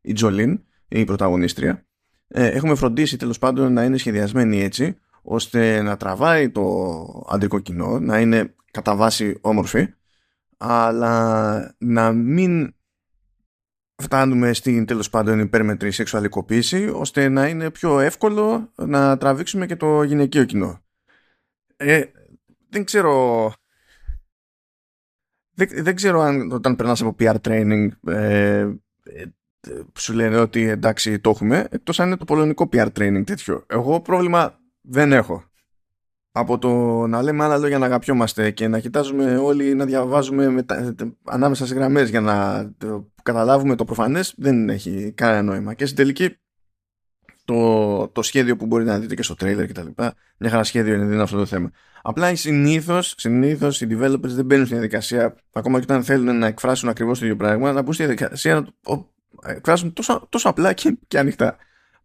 Η 0.00 0.12
Τζολίν, 0.12 0.60
η 0.88 1.04
πρωταγωνίστρια, 1.04 1.86
ε, 2.28 2.46
έχουμε 2.46 2.74
φροντίσει 2.74 3.16
τέλος 3.16 3.38
πάντων 3.38 3.72
να 3.72 3.84
είναι 3.84 3.96
σχεδιασμένη 3.96 4.62
έτσι 4.62 4.96
ώστε 5.22 5.82
να 5.82 5.96
τραβάει 5.96 6.50
το 6.50 6.64
αντρικό 7.28 7.58
κοινό, 7.58 7.98
να 8.00 8.20
είναι 8.20 8.54
κατά 8.70 8.96
βάση 8.96 9.38
όμορφη, 9.40 9.94
αλλά 10.56 11.74
να 11.78 12.12
μην 12.12 12.74
φτάνουμε 14.02 14.52
στην 14.52 14.86
τέλος 14.86 15.10
πάντων 15.10 15.40
υπέρμετρη 15.40 15.90
σεξουαλικοποίηση 15.90 16.88
ώστε 16.88 17.28
να 17.28 17.48
είναι 17.48 17.70
πιο 17.70 18.00
εύκολο 18.00 18.72
να 18.74 19.16
τραβήξουμε 19.16 19.66
και 19.66 19.76
το 19.76 20.02
γυναικείο 20.02 20.44
κοινό. 20.44 20.80
Ε, 21.76 22.04
δεν 22.68 22.84
ξέρω 22.84 23.52
δεν, 25.54 25.68
δεν 25.72 25.94
ξέρω 25.94 26.20
αν 26.20 26.52
όταν 26.52 26.76
περνάς 26.76 27.00
από 27.00 27.16
PR 27.18 27.36
training 27.42 27.88
ε, 28.06 28.58
ε, 29.02 29.24
σου 29.98 30.12
λένε 30.12 30.36
ότι 30.36 30.68
εντάξει 30.68 31.18
το 31.18 31.30
έχουμε 31.30 31.66
εκτός 31.70 32.00
αν 32.00 32.06
είναι 32.06 32.16
το 32.16 32.24
πολωνικό 32.24 32.68
PR 32.72 32.86
training 32.98 33.22
τέτοιο. 33.26 33.64
Εγώ 33.66 34.00
πρόβλημα 34.00 34.57
δεν 34.88 35.12
έχω. 35.12 35.44
Από 36.32 36.58
το 36.58 36.70
να 37.06 37.22
λέμε 37.22 37.44
άλλα 37.44 37.58
λόγια 37.58 37.78
να 37.78 37.86
αγαπιόμαστε 37.86 38.50
και 38.50 38.68
να 38.68 38.78
κοιτάζουμε 38.78 39.36
όλοι 39.36 39.74
να 39.74 39.84
διαβάζουμε 39.84 40.48
μετα... 40.48 40.94
ανάμεσα 41.24 41.66
σε 41.66 41.74
γραμμές 41.74 42.10
για 42.10 42.20
να 42.20 42.68
καταλάβουμε 43.22 43.74
το 43.74 43.84
προφανές 43.84 44.34
δεν 44.36 44.68
έχει 44.68 45.12
κανένα 45.12 45.42
νόημα. 45.42 45.74
Και 45.74 45.84
στην 45.84 45.96
τελική 45.96 46.36
το, 47.44 48.08
το 48.08 48.22
σχέδιο 48.22 48.56
που 48.56 48.66
μπορεί 48.66 48.84
να 48.84 48.98
δείτε 48.98 49.14
και 49.14 49.22
στο 49.22 49.34
τρέιλερ 49.34 49.66
και 49.66 49.72
τα 49.72 49.82
λοιπά 49.82 50.14
μια 50.38 50.50
χαρά 50.50 50.64
σχέδιο 50.64 50.94
είναι, 50.94 51.04
δεν 51.04 51.12
είναι 51.12 51.22
αυτό 51.22 51.36
το 51.36 51.46
θέμα. 51.46 51.70
Απλά 52.02 52.36
συνήθως, 52.36 53.14
συνήθως 53.16 53.80
οι 53.80 53.86
developers 53.90 54.20
δεν 54.20 54.44
μπαίνουν 54.44 54.64
στην 54.64 54.78
διαδικασία 54.78 55.36
ακόμα 55.52 55.78
και 55.78 55.84
όταν 55.88 56.04
θέλουν 56.04 56.38
να 56.38 56.46
εκφράσουν 56.46 56.88
ακριβώς 56.88 57.18
το 57.18 57.24
ίδιο 57.24 57.36
πράγμα 57.36 57.72
να 57.72 57.82
μπουν 57.82 57.92
στη 57.92 58.02
διαδικασία 58.02 58.54
να 58.54 58.66
το 58.82 59.12
εκφράσουν 59.44 59.92
τόσο, 59.92 60.26
τόσο 60.28 60.48
απλά 60.48 60.72
και, 60.72 60.98
και 61.08 61.18
ανοιχτά. 61.18 61.56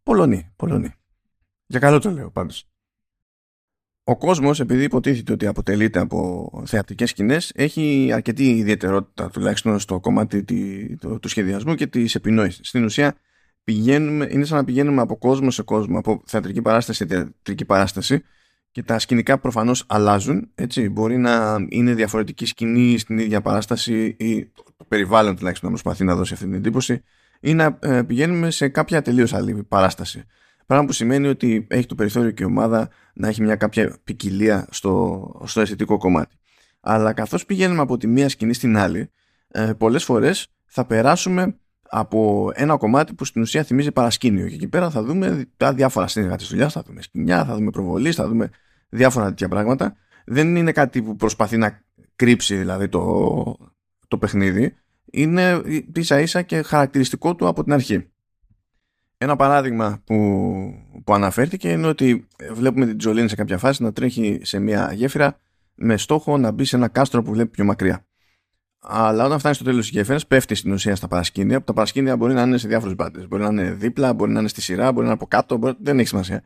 Πολωνοί, 0.03 0.51
Πολωνοί 0.55 0.95
για 1.73 1.81
καλό 1.81 1.99
το 1.99 2.11
λέω 2.11 2.31
πάντως 2.31 2.67
ο 4.03 4.17
κόσμος 4.17 4.59
επειδή 4.59 4.83
υποτίθεται 4.83 5.31
ότι 5.31 5.47
αποτελείται 5.47 5.99
από 5.99 6.49
θεατρικές 6.65 7.09
σκηνές 7.09 7.51
έχει 7.55 8.09
αρκετή 8.13 8.49
ιδιαιτερότητα 8.49 9.29
τουλάχιστον 9.29 9.79
στο 9.79 9.99
κομμάτι 9.99 10.43
του 11.21 11.27
σχεδιασμού 11.27 11.75
και 11.75 11.87
της 11.87 12.15
επινόησης. 12.15 12.67
Στην 12.67 12.83
ουσία 12.83 13.15
πηγαίνουμε, 13.63 14.27
είναι 14.31 14.45
σαν 14.45 14.57
να 14.57 14.63
πηγαίνουμε 14.63 15.01
από 15.01 15.17
κόσμο 15.17 15.51
σε 15.51 15.61
κόσμο, 15.61 15.97
από 15.97 16.21
θεατρική 16.25 16.61
παράσταση 16.61 16.97
σε 16.97 17.05
θεατρική 17.05 17.65
παράσταση 17.65 18.23
και 18.71 18.83
τα 18.83 18.99
σκηνικά 18.99 19.37
προφανώς 19.37 19.83
αλλάζουν. 19.87 20.49
Έτσι. 20.55 20.89
Μπορεί 20.89 21.17
να 21.17 21.65
είναι 21.69 21.93
διαφορετική 21.93 22.45
σκηνή 22.45 22.97
στην 22.97 23.17
ίδια 23.17 23.41
παράσταση 23.41 24.15
ή 24.19 24.45
το 24.45 24.85
περιβάλλον 24.87 25.35
τουλάχιστον 25.35 25.69
να 25.69 25.75
προσπαθεί 25.75 26.03
να 26.03 26.15
δώσει 26.15 26.33
αυτή 26.33 26.45
την 26.45 26.53
εντύπωση 26.53 27.03
ή 27.39 27.53
να 27.53 27.77
ε, 27.81 28.01
πηγαίνουμε 28.01 28.51
σε 28.51 28.67
κάποια 28.67 29.01
τελείως 29.01 29.33
άλλη 29.33 29.63
παράσταση. 29.63 30.23
Πράγμα 30.65 30.85
που 30.85 30.91
σημαίνει 30.91 31.27
ότι 31.27 31.67
έχει 31.69 31.85
το 31.85 31.95
περιθώριο 31.95 32.31
και 32.31 32.43
η 32.43 32.45
ομάδα 32.45 32.89
να 33.13 33.27
έχει 33.27 33.41
μια 33.41 33.55
κάποια 33.55 33.97
ποικιλία 34.03 34.67
στο, 34.71 35.41
στο 35.45 35.61
αισθητικό 35.61 35.97
κομμάτι. 35.97 36.35
Αλλά 36.79 37.13
καθώς 37.13 37.45
πηγαίνουμε 37.45 37.81
από 37.81 37.97
τη 37.97 38.07
μία 38.07 38.29
σκηνή 38.29 38.53
στην 38.53 38.77
άλλη, 38.77 39.09
ε, 39.47 39.73
πολλές 39.77 40.03
φορές 40.03 40.47
θα 40.65 40.85
περάσουμε 40.85 41.57
από 41.89 42.51
ένα 42.53 42.77
κομμάτι 42.77 43.13
που 43.13 43.25
στην 43.25 43.41
ουσία 43.41 43.63
θυμίζει 43.63 43.91
παρασκήνιο. 43.91 44.47
Και 44.47 44.53
εκεί 44.53 44.67
πέρα 44.67 44.89
θα 44.89 45.03
δούμε 45.03 45.45
τα 45.57 45.73
διάφορα 45.73 46.07
σύνδεγα 46.07 46.35
της 46.35 46.47
δουλειάς, 46.47 46.73
θα 46.73 46.83
δούμε 46.87 47.01
σκηνιά, 47.01 47.45
θα 47.45 47.55
δούμε 47.55 47.69
προβολής, 47.69 48.15
θα 48.15 48.27
δούμε 48.27 48.49
διάφορα 48.89 49.27
τέτοια 49.27 49.47
πράγματα. 49.47 49.95
Δεν 50.25 50.55
είναι 50.55 50.71
κάτι 50.71 51.01
που 51.01 51.15
προσπαθεί 51.15 51.57
να 51.57 51.83
κρύψει 52.15 52.55
δηλαδή 52.55 52.87
το, 52.87 53.57
το 54.07 54.17
παιχνίδι. 54.17 54.75
Είναι 55.11 55.61
ίσα 55.95 56.19
ίσα 56.19 56.41
και 56.41 56.61
χαρακτηριστικό 56.61 57.35
του 57.35 57.47
από 57.47 57.63
την 57.63 57.73
αρχή. 57.73 58.07
Ένα 59.23 59.35
παράδειγμα 59.35 60.01
που, 60.05 60.15
που 61.03 61.13
αναφέρθηκε 61.13 61.69
είναι 61.69 61.87
ότι 61.87 62.27
βλέπουμε 62.51 62.85
την 62.85 62.97
Τζολίν 62.97 63.29
σε 63.29 63.35
κάποια 63.35 63.57
φάση 63.57 63.83
να 63.83 63.93
τρέχει 63.93 64.39
σε 64.41 64.59
μια 64.59 64.93
γέφυρα 64.93 65.37
με 65.75 65.97
στόχο 65.97 66.37
να 66.37 66.51
μπει 66.51 66.65
σε 66.65 66.75
ένα 66.75 66.87
κάστρο 66.87 67.23
που 67.23 67.31
βλέπει 67.31 67.49
πιο 67.49 67.65
μακριά. 67.65 68.05
Αλλά 68.79 69.25
όταν 69.25 69.39
φτάνει 69.39 69.55
στο 69.55 69.63
τέλος 69.63 69.79
της 69.79 69.89
γέφυρας, 69.89 70.27
πέφτει 70.27 70.55
στην 70.55 70.71
ουσία 70.71 70.95
στα 70.95 71.07
παρασκήνια. 71.07 71.59
Που 71.59 71.65
τα 71.65 71.73
παρασκήνια 71.73 72.17
μπορεί 72.17 72.33
να 72.33 72.41
είναι 72.41 72.57
σε 72.57 72.67
διάφορους 72.67 72.95
μπάντες. 72.95 73.27
Μπορεί 73.27 73.43
να 73.43 73.49
είναι 73.49 73.71
δίπλα, 73.71 74.13
μπορεί 74.13 74.31
να 74.31 74.39
είναι 74.39 74.47
στη 74.47 74.61
σειρά, 74.61 74.91
μπορεί 74.91 74.99
να 74.99 75.03
είναι 75.03 75.13
από 75.13 75.27
κάτω, 75.27 75.57
μπορεί... 75.57 75.75
δεν 75.79 75.99
έχει 75.99 76.07
σημασία. 76.07 76.43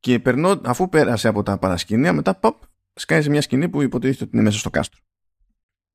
Και 0.00 0.18
περνώ, 0.18 0.60
αφού 0.64 0.88
πέρασε 0.88 1.28
από 1.28 1.42
τα 1.42 1.58
παρασκήνια, 1.58 2.12
μετά 2.12 2.34
ποπ, 2.34 2.62
σκάει 2.94 3.22
σε 3.22 3.30
μια 3.30 3.40
σκηνή 3.40 3.68
που 3.68 3.82
υποτίθεται 3.82 4.24
ότι 4.24 4.36
είναι 4.36 4.44
μέσα 4.44 4.58
στο 4.58 4.70
κάστρο. 4.70 5.00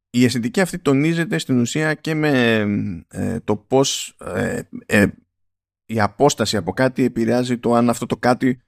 Η 0.10 0.24
αισθητική 0.24 0.62
αυτή 0.62 0.80
τονίζεται 0.80 1.38
στην 1.38 1.60
ουσία 1.60 1.94
και 1.94 2.14
με 2.16 2.60
ε, 3.08 3.40
το 3.40 3.56
πώς 3.56 4.18
ε, 4.36 4.62
ε, 4.86 5.06
η 5.92 6.00
απόσταση 6.00 6.58
από 6.58 6.74
κάτι 6.74 7.04
επηρεάζει 7.04 7.58
το 7.58 7.74
αν 7.74 7.90
αυτό 7.90 8.06
το 8.06 8.18
κάτι 8.18 8.62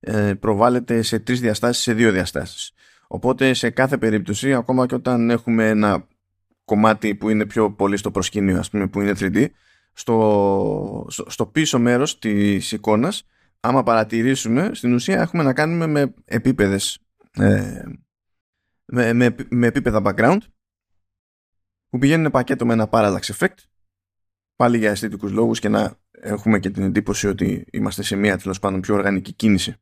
ε, 0.00 0.34
προβάλλεται 0.34 1.02
σε 1.02 1.18
τρεις 1.18 1.40
διαστάσεις, 1.40 1.82
σε 1.82 1.92
δύο 1.92 2.12
διαστάσεις. 2.12 2.72
Οπότε 3.08 3.54
σε 3.54 3.70
κάθε 3.70 3.98
περίπτωση, 3.98 4.54
ακόμα 4.54 4.86
και 4.86 4.94
όταν 4.94 5.30
έχουμε 5.30 5.68
ένα 5.68 6.06
κομμάτι 6.64 7.14
που 7.14 7.28
είναι 7.28 7.46
πιο 7.46 7.72
πολύ 7.72 7.96
στο 7.96 8.10
προσκήνιο, 8.10 8.58
ας 8.58 8.70
πούμε, 8.70 8.86
που 8.86 9.00
είναι 9.00 9.12
3D, 9.18 9.46
στο, 9.92 11.06
στο 11.08 11.46
πίσω 11.46 11.78
μέρος 11.78 12.18
της 12.18 12.72
εικόνας, 12.72 13.26
άμα 13.60 13.82
παρατηρήσουμε, 13.82 14.70
στην 14.72 14.94
ουσία 14.94 15.20
έχουμε 15.20 15.42
να 15.42 15.52
κάνουμε 15.52 15.86
με 15.86 16.14
επίπεδες, 16.24 16.98
ε, 17.32 17.82
με, 18.84 19.12
με, 19.12 19.34
με 19.48 19.66
επίπεδα 19.66 20.02
background, 20.04 20.38
που 21.90 21.98
πηγαίνουν 21.98 22.30
πακέτο 22.30 22.66
με 22.66 22.72
ένα 22.72 22.88
parallax 22.90 23.20
effect, 23.20 23.56
πάλι 24.58 24.78
για 24.78 24.90
αισθητικούς 24.90 25.32
λόγους 25.32 25.58
και 25.58 25.68
να 25.68 25.98
έχουμε 26.10 26.58
και 26.58 26.70
την 26.70 26.82
εντύπωση 26.82 27.28
ότι 27.28 27.66
είμαστε 27.72 28.02
σε 28.02 28.16
μια 28.16 28.38
τέλος 28.38 28.58
πάντων 28.58 28.80
πιο 28.80 28.94
οργανική 28.94 29.32
κίνηση. 29.32 29.74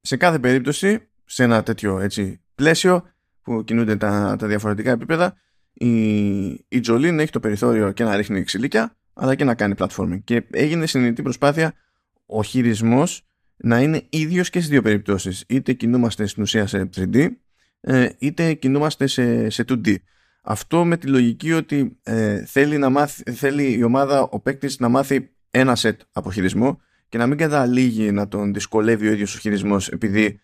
Σε 0.00 0.16
κάθε 0.16 0.38
περίπτωση, 0.38 1.08
σε 1.24 1.42
ένα 1.42 1.62
τέτοιο 1.62 2.00
έτσι, 2.00 2.40
πλαίσιο 2.54 3.04
που 3.42 3.64
κινούνται 3.64 3.96
τα, 3.96 4.36
τα 4.38 4.46
διαφορετικά 4.46 4.90
επίπεδα, 4.90 5.36
η, 5.72 6.46
η 6.48 6.80
Jolene 6.86 7.18
έχει 7.18 7.30
το 7.30 7.40
περιθώριο 7.40 7.92
και 7.92 8.04
να 8.04 8.16
ρίχνει 8.16 8.42
ξυλίκια, 8.42 8.96
αλλά 9.12 9.34
και 9.34 9.44
να 9.44 9.54
κάνει 9.54 9.74
platforming. 9.78 10.20
Και 10.24 10.44
έγινε 10.50 10.86
συνειδητή 10.86 11.22
προσπάθεια 11.22 11.74
ο 12.26 12.42
χειρισμός 12.42 13.26
να 13.56 13.80
είναι 13.80 14.06
ίδιος 14.10 14.50
και 14.50 14.58
στις 14.58 14.70
δύο 14.70 14.82
περιπτώσεις. 14.82 15.44
Είτε 15.48 15.72
κινούμαστε 15.72 16.26
στην 16.26 16.42
ουσία 16.42 16.66
σε 16.66 16.88
3D, 16.96 17.28
ε, 17.80 18.08
είτε 18.18 18.54
κινούμαστε 18.54 19.06
σε, 19.06 19.50
σε 19.50 19.64
2D. 19.68 19.96
Αυτό 20.46 20.84
με 20.84 20.96
τη 20.96 21.06
λογική 21.06 21.52
ότι 21.52 21.98
ε, 22.02 22.44
θέλει, 22.44 22.78
να 22.78 22.90
μάθει, 22.90 23.32
θέλει 23.32 23.78
η 23.78 23.82
ομάδα, 23.82 24.22
ο 24.22 24.40
παίκτης 24.40 24.78
να 24.78 24.88
μάθει 24.88 25.30
ένα 25.50 25.76
σετ 25.76 26.00
από 26.12 26.32
χειρισμό 26.32 26.80
και 27.08 27.18
να 27.18 27.26
μην 27.26 27.38
καταλήγει 27.38 28.12
να 28.12 28.28
τον 28.28 28.52
δυσκολεύει 28.52 29.08
ο 29.08 29.12
ίδιος 29.12 29.34
ο 29.34 29.38
χειρισμός 29.38 29.88
επειδή 29.88 30.40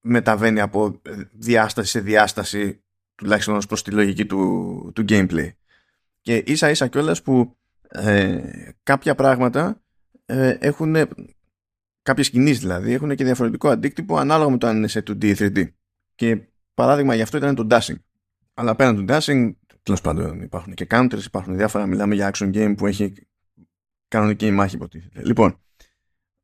μεταβαίνει 0.00 0.60
από 0.60 1.00
διάσταση 1.32 1.90
σε 1.90 2.00
διάσταση 2.00 2.82
τουλάχιστον 3.14 3.56
ως 3.56 3.66
προς 3.66 3.82
τη 3.82 3.90
λογική 3.90 4.26
του, 4.26 4.92
του 4.94 5.04
gameplay. 5.08 5.50
Και 6.20 6.36
ίσα 6.36 6.70
ίσα 6.70 6.86
κιόλας 6.86 7.22
που 7.22 7.56
ε, 7.88 8.40
κάποια 8.82 9.14
πράγματα 9.14 9.82
ε, 10.26 10.56
έχουν 10.60 10.96
κάποιες 12.02 12.30
κινήσεις 12.30 12.60
δηλαδή 12.60 12.92
έχουν 12.92 13.14
και 13.14 13.24
διαφορετικό 13.24 13.68
αντίκτυπο 13.68 14.16
ανάλογα 14.16 14.50
με 14.50 14.58
το 14.58 14.66
αν 14.66 14.76
είναι 14.76 14.88
σε 14.88 15.02
2D 15.06 15.24
ή 15.24 15.34
3D. 15.38 15.68
Και 16.14 16.40
παράδειγμα 16.74 17.14
γι' 17.14 17.22
αυτό 17.22 17.36
ήταν 17.36 17.54
το 17.54 17.66
dashing. 17.70 17.96
Αλλά 18.54 18.76
πέραν 18.76 18.96
του 18.96 19.04
dashing, 19.08 19.52
τέλος 19.82 20.00
πάντων 20.00 20.40
υπάρχουν 20.40 20.74
και 20.74 20.86
counters, 20.90 21.24
υπάρχουν 21.24 21.56
διάφορα. 21.56 21.86
Μιλάμε 21.86 22.14
για 22.14 22.30
action 22.34 22.54
game 22.54 22.74
που 22.76 22.86
έχει 22.86 23.12
κανονική 24.08 24.50
μάχη 24.50 24.74
υποτίθεται. 24.74 25.22
Λοιπόν, 25.24 25.60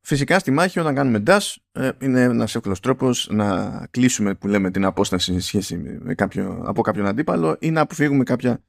φυσικά 0.00 0.38
στη 0.38 0.50
μάχη 0.50 0.79
όταν 0.81 0.95
κάνουμε 0.95 1.23
dash 1.27 1.55
ε, 1.73 1.91
είναι 2.00 2.21
ένας 2.21 2.55
εύκολος 2.55 2.81
τρόπος 2.81 3.29
να 3.31 3.87
κλείσουμε 3.91 4.35
που 4.35 4.49
λέμε 4.49 4.71
την 4.71 4.85
απόσταση 4.85 5.33
σε 5.33 5.41
σχέση 5.41 5.77
με 6.00 6.15
κάποιο, 6.15 6.62
από 6.67 6.83
κάποιον 6.83 7.07
αντίπαλο 7.07 7.57
ή 7.61 7.71
να 7.71 7.81
αποφύγουμε 7.81 8.25
κάποια, 8.25 8.62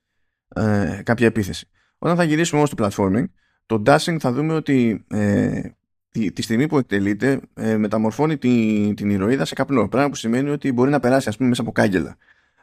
ε, 0.48 1.02
κάποια 1.04 1.28
επίθεση. 1.28 1.70
Όταν 1.98 2.16
θα 2.16 2.24
γυρίσουμε 2.24 2.62
όμως 2.62 2.70
στο 2.70 2.86
platforming, 2.88 3.26
το 3.66 3.84
dashing 3.86 4.18
θα 4.20 4.32
δούμε 4.32 4.54
ότι 4.54 5.06
ε, 5.08 5.62
τη, 6.10 6.32
τη 6.32 6.42
στιγμή 6.42 6.68
που 6.68 6.78
εκτελείται 6.78 7.40
ε, 7.54 7.78
μεταμορφώνει 7.78 8.38
την, 8.38 8.96
την 8.96 9.10
ηρωίδα 9.10 9.46
σε 9.46 9.56
καπνό. 9.56 9.88
Πράγμα 9.88 10.10
που 10.10 10.16
σημαίνει 10.16 10.50
ότι 10.50 10.72
μπορεί 10.72 10.92
να 10.92 11.00
περάσει 11.00 11.30
ας 11.30 11.38
πούμε 11.38 11.50
μέσα 11.50 11.62
από 11.62 11.72
κάγκελα. 11.72 12.18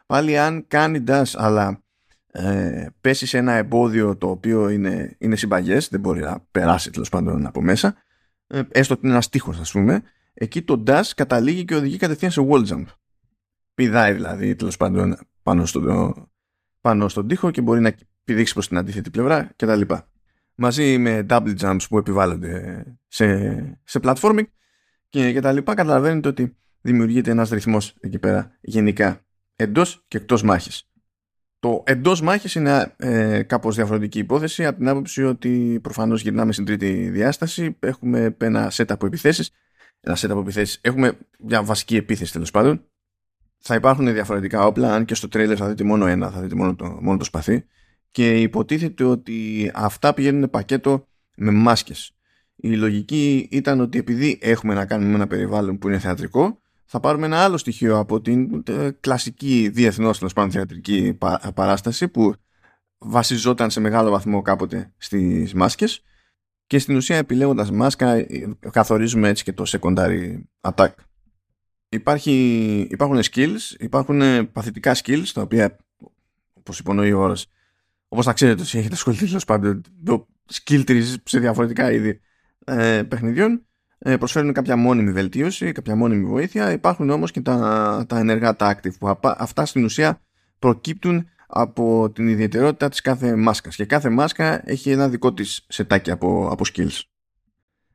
Πάλι 0.07 0.37
αν 0.37 0.65
κάνει 0.67 1.03
dash 1.07 1.31
αλλά 1.33 1.83
ε, 2.31 2.87
πέσει 3.01 3.25
σε 3.25 3.37
ένα 3.37 3.51
εμπόδιο 3.51 4.17
το 4.17 4.29
οποίο 4.29 4.69
είναι, 4.69 5.15
είναι 5.17 5.35
συμπαγές, 5.35 5.87
δεν 5.87 5.99
μπορεί 5.99 6.19
να 6.19 6.39
περάσει 6.51 6.91
τέλος 6.91 7.09
πάντων 7.09 7.45
από 7.45 7.61
μέσα, 7.61 7.95
ε, 8.47 8.61
έστω 8.69 8.93
ότι 8.93 9.01
είναι 9.03 9.13
ένας 9.13 9.29
τείχο, 9.29 9.53
ας 9.59 9.71
πούμε, 9.71 10.03
εκεί 10.33 10.61
το 10.61 10.83
dash 10.87 11.11
καταλήγει 11.15 11.65
και 11.65 11.75
οδηγεί 11.75 11.97
κατευθείαν 11.97 12.31
σε 12.31 12.47
wall 12.49 12.67
jump. 12.67 12.85
Πηδάει 13.73 14.13
δηλαδή 14.13 14.55
τέλος 14.55 14.77
πάντων 14.77 15.17
πάνω, 15.43 15.65
στο, 15.65 16.13
πάνω 16.81 17.07
στον 17.07 17.27
τοίχο 17.27 17.51
και 17.51 17.61
μπορεί 17.61 17.81
να 17.81 17.95
πηδήξει 18.23 18.53
προς 18.53 18.67
την 18.67 18.77
αντίθετη 18.77 19.09
πλευρά 19.09 19.51
κτλ. 19.55 19.81
Μαζί 20.55 20.97
με 20.97 21.25
double 21.29 21.57
jumps 21.59 21.81
που 21.89 21.97
επιβάλλονται 21.97 22.83
σε, 23.07 23.79
σε 23.83 23.99
platforming 24.03 24.45
και, 25.09 25.31
και 25.31 25.39
τα 25.39 25.51
λοιπά 25.51 25.73
καταλαβαίνετε 25.73 26.27
ότι 26.27 26.57
δημιουργείται 26.81 27.31
ένας 27.31 27.49
ρυθμός 27.49 27.95
εκεί 27.99 28.19
πέρα 28.19 28.57
γενικά 28.61 29.26
εντός 29.57 30.03
και 30.07 30.17
εκτός 30.17 30.43
μάχης. 30.43 30.89
Το 31.59 31.83
εντός 31.85 32.21
μάχης 32.21 32.55
είναι 32.55 32.93
ε, 32.97 33.43
κάπως 33.43 33.75
διαφορετική 33.75 34.19
υπόθεση 34.19 34.65
από 34.65 34.77
την 34.77 34.87
άποψη 34.87 35.23
ότι 35.23 35.79
προφανώς 35.81 36.21
γυρνάμε 36.21 36.51
στην 36.51 36.65
τρίτη 36.65 37.09
διάσταση. 37.09 37.75
Έχουμε 37.79 38.35
ένα 38.37 38.71
set 38.71 38.85
από 38.87 39.05
επιθέσεις. 39.05 39.51
Ένα 39.99 40.17
set 40.17 40.29
από 40.29 40.39
επιθέσεις. 40.39 40.79
Έχουμε 40.81 41.17
μια 41.39 41.63
βασική 41.63 41.95
επίθεση 41.95 42.31
τέλος 42.31 42.51
πάντων. 42.51 42.85
Θα 43.57 43.75
υπάρχουν 43.75 44.13
διαφορετικά 44.13 44.65
όπλα, 44.65 44.93
αν 44.93 45.05
και 45.05 45.15
στο 45.15 45.27
τρέιλερ 45.27 45.55
θα 45.59 45.67
δείτε 45.67 45.83
μόνο 45.83 46.05
ένα, 46.05 46.29
θα 46.31 46.41
δείτε 46.41 46.55
μόνο 46.55 46.75
το, 46.75 46.97
μόνο 47.01 47.17
το 47.17 47.23
σπαθί. 47.23 47.65
Και 48.11 48.41
υποτίθεται 48.41 49.03
ότι 49.03 49.71
αυτά 49.73 50.13
πηγαίνουν 50.13 50.49
πακέτο 50.49 51.07
με 51.35 51.51
μάσκες. 51.51 52.11
Η 52.55 52.75
λογική 52.75 53.47
ήταν 53.51 53.79
ότι 53.79 53.97
επειδή 53.97 54.39
έχουμε 54.41 54.73
να 54.73 54.85
κάνουμε 54.85 55.15
ένα 55.15 55.27
περιβάλλον 55.27 55.77
που 55.77 55.87
είναι 55.87 55.99
θεατρικό, 55.99 56.61
θα 56.89 56.99
πάρουμε 56.99 57.25
ένα 57.25 57.43
άλλο 57.43 57.57
στοιχείο 57.57 57.97
από 57.97 58.21
την 58.21 58.63
ε, 58.67 58.89
κλασική 58.99 59.69
διεθνώς 59.69 60.19
τέλος 60.19 60.51
θεατρική 60.53 61.17
παράσταση 61.53 62.07
που 62.07 62.33
βασιζόταν 62.97 63.69
σε 63.69 63.79
μεγάλο 63.79 64.09
βαθμό 64.09 64.41
κάποτε 64.41 64.93
στις 64.97 65.53
μάσκες 65.53 66.03
και 66.67 66.79
στην 66.79 66.95
ουσία 66.95 67.17
επιλέγοντας 67.17 67.71
μάσκα 67.71 68.13
ε, 68.13 68.25
καθορίζουμε 68.71 69.29
έτσι 69.29 69.43
και 69.43 69.53
το 69.53 69.63
secondary 69.67 70.41
attack. 70.61 70.89
Υπάρχει, 71.89 72.31
υπάρχουν 72.91 73.19
skills, 73.31 73.75
υπάρχουν 73.77 74.51
παθητικά 74.51 74.95
skills 74.95 75.27
τα 75.33 75.41
οποία 75.41 75.77
όπως 76.53 76.79
υπονοεί 76.79 77.11
ο 77.11 77.19
όρος 77.19 77.47
όπως 78.07 78.25
θα 78.25 78.33
ξέρετε 78.33 78.61
όσοι 78.61 78.77
έχετε 78.77 78.93
ασχοληθεί 78.93 79.25
τέλος 79.25 79.45
πάντων 79.45 79.81
το 80.03 80.27
skill 80.53 80.83
trees 80.87 81.15
σε 81.23 81.39
διαφορετικά 81.39 81.91
είδη 81.91 82.19
ε, 82.65 83.03
παιχνιδιών 83.03 83.51
ε, 83.53 83.66
προσφέρουν 83.97 84.53
κάποια 84.53 84.75
μόνιμη 84.75 85.11
βελτίωση, 85.11 85.71
κάποια 85.71 85.95
μόνιμη 85.95 86.25
βοήθεια. 86.25 86.71
Υπάρχουν 86.71 87.09
όμως 87.09 87.31
και 87.31 87.41
τα, 87.41 88.05
τα 88.07 88.19
ενεργά, 88.19 88.55
τα 88.55 88.75
active, 88.75 88.93
που 88.99 89.17
αυτά 89.23 89.65
στην 89.65 89.83
ουσία 89.83 90.21
προκύπτουν 90.59 91.27
από 91.47 92.11
την 92.11 92.27
ιδιαιτερότητα 92.27 92.89
της 92.89 93.01
κάθε 93.01 93.35
μάσκας. 93.35 93.75
Και 93.75 93.85
κάθε 93.85 94.09
μάσκα 94.09 94.69
έχει 94.69 94.91
ένα 94.91 95.09
δικό 95.09 95.33
της 95.33 95.65
σετάκι 95.67 96.11
από, 96.11 96.47
από 96.51 96.63
skills. 96.73 97.01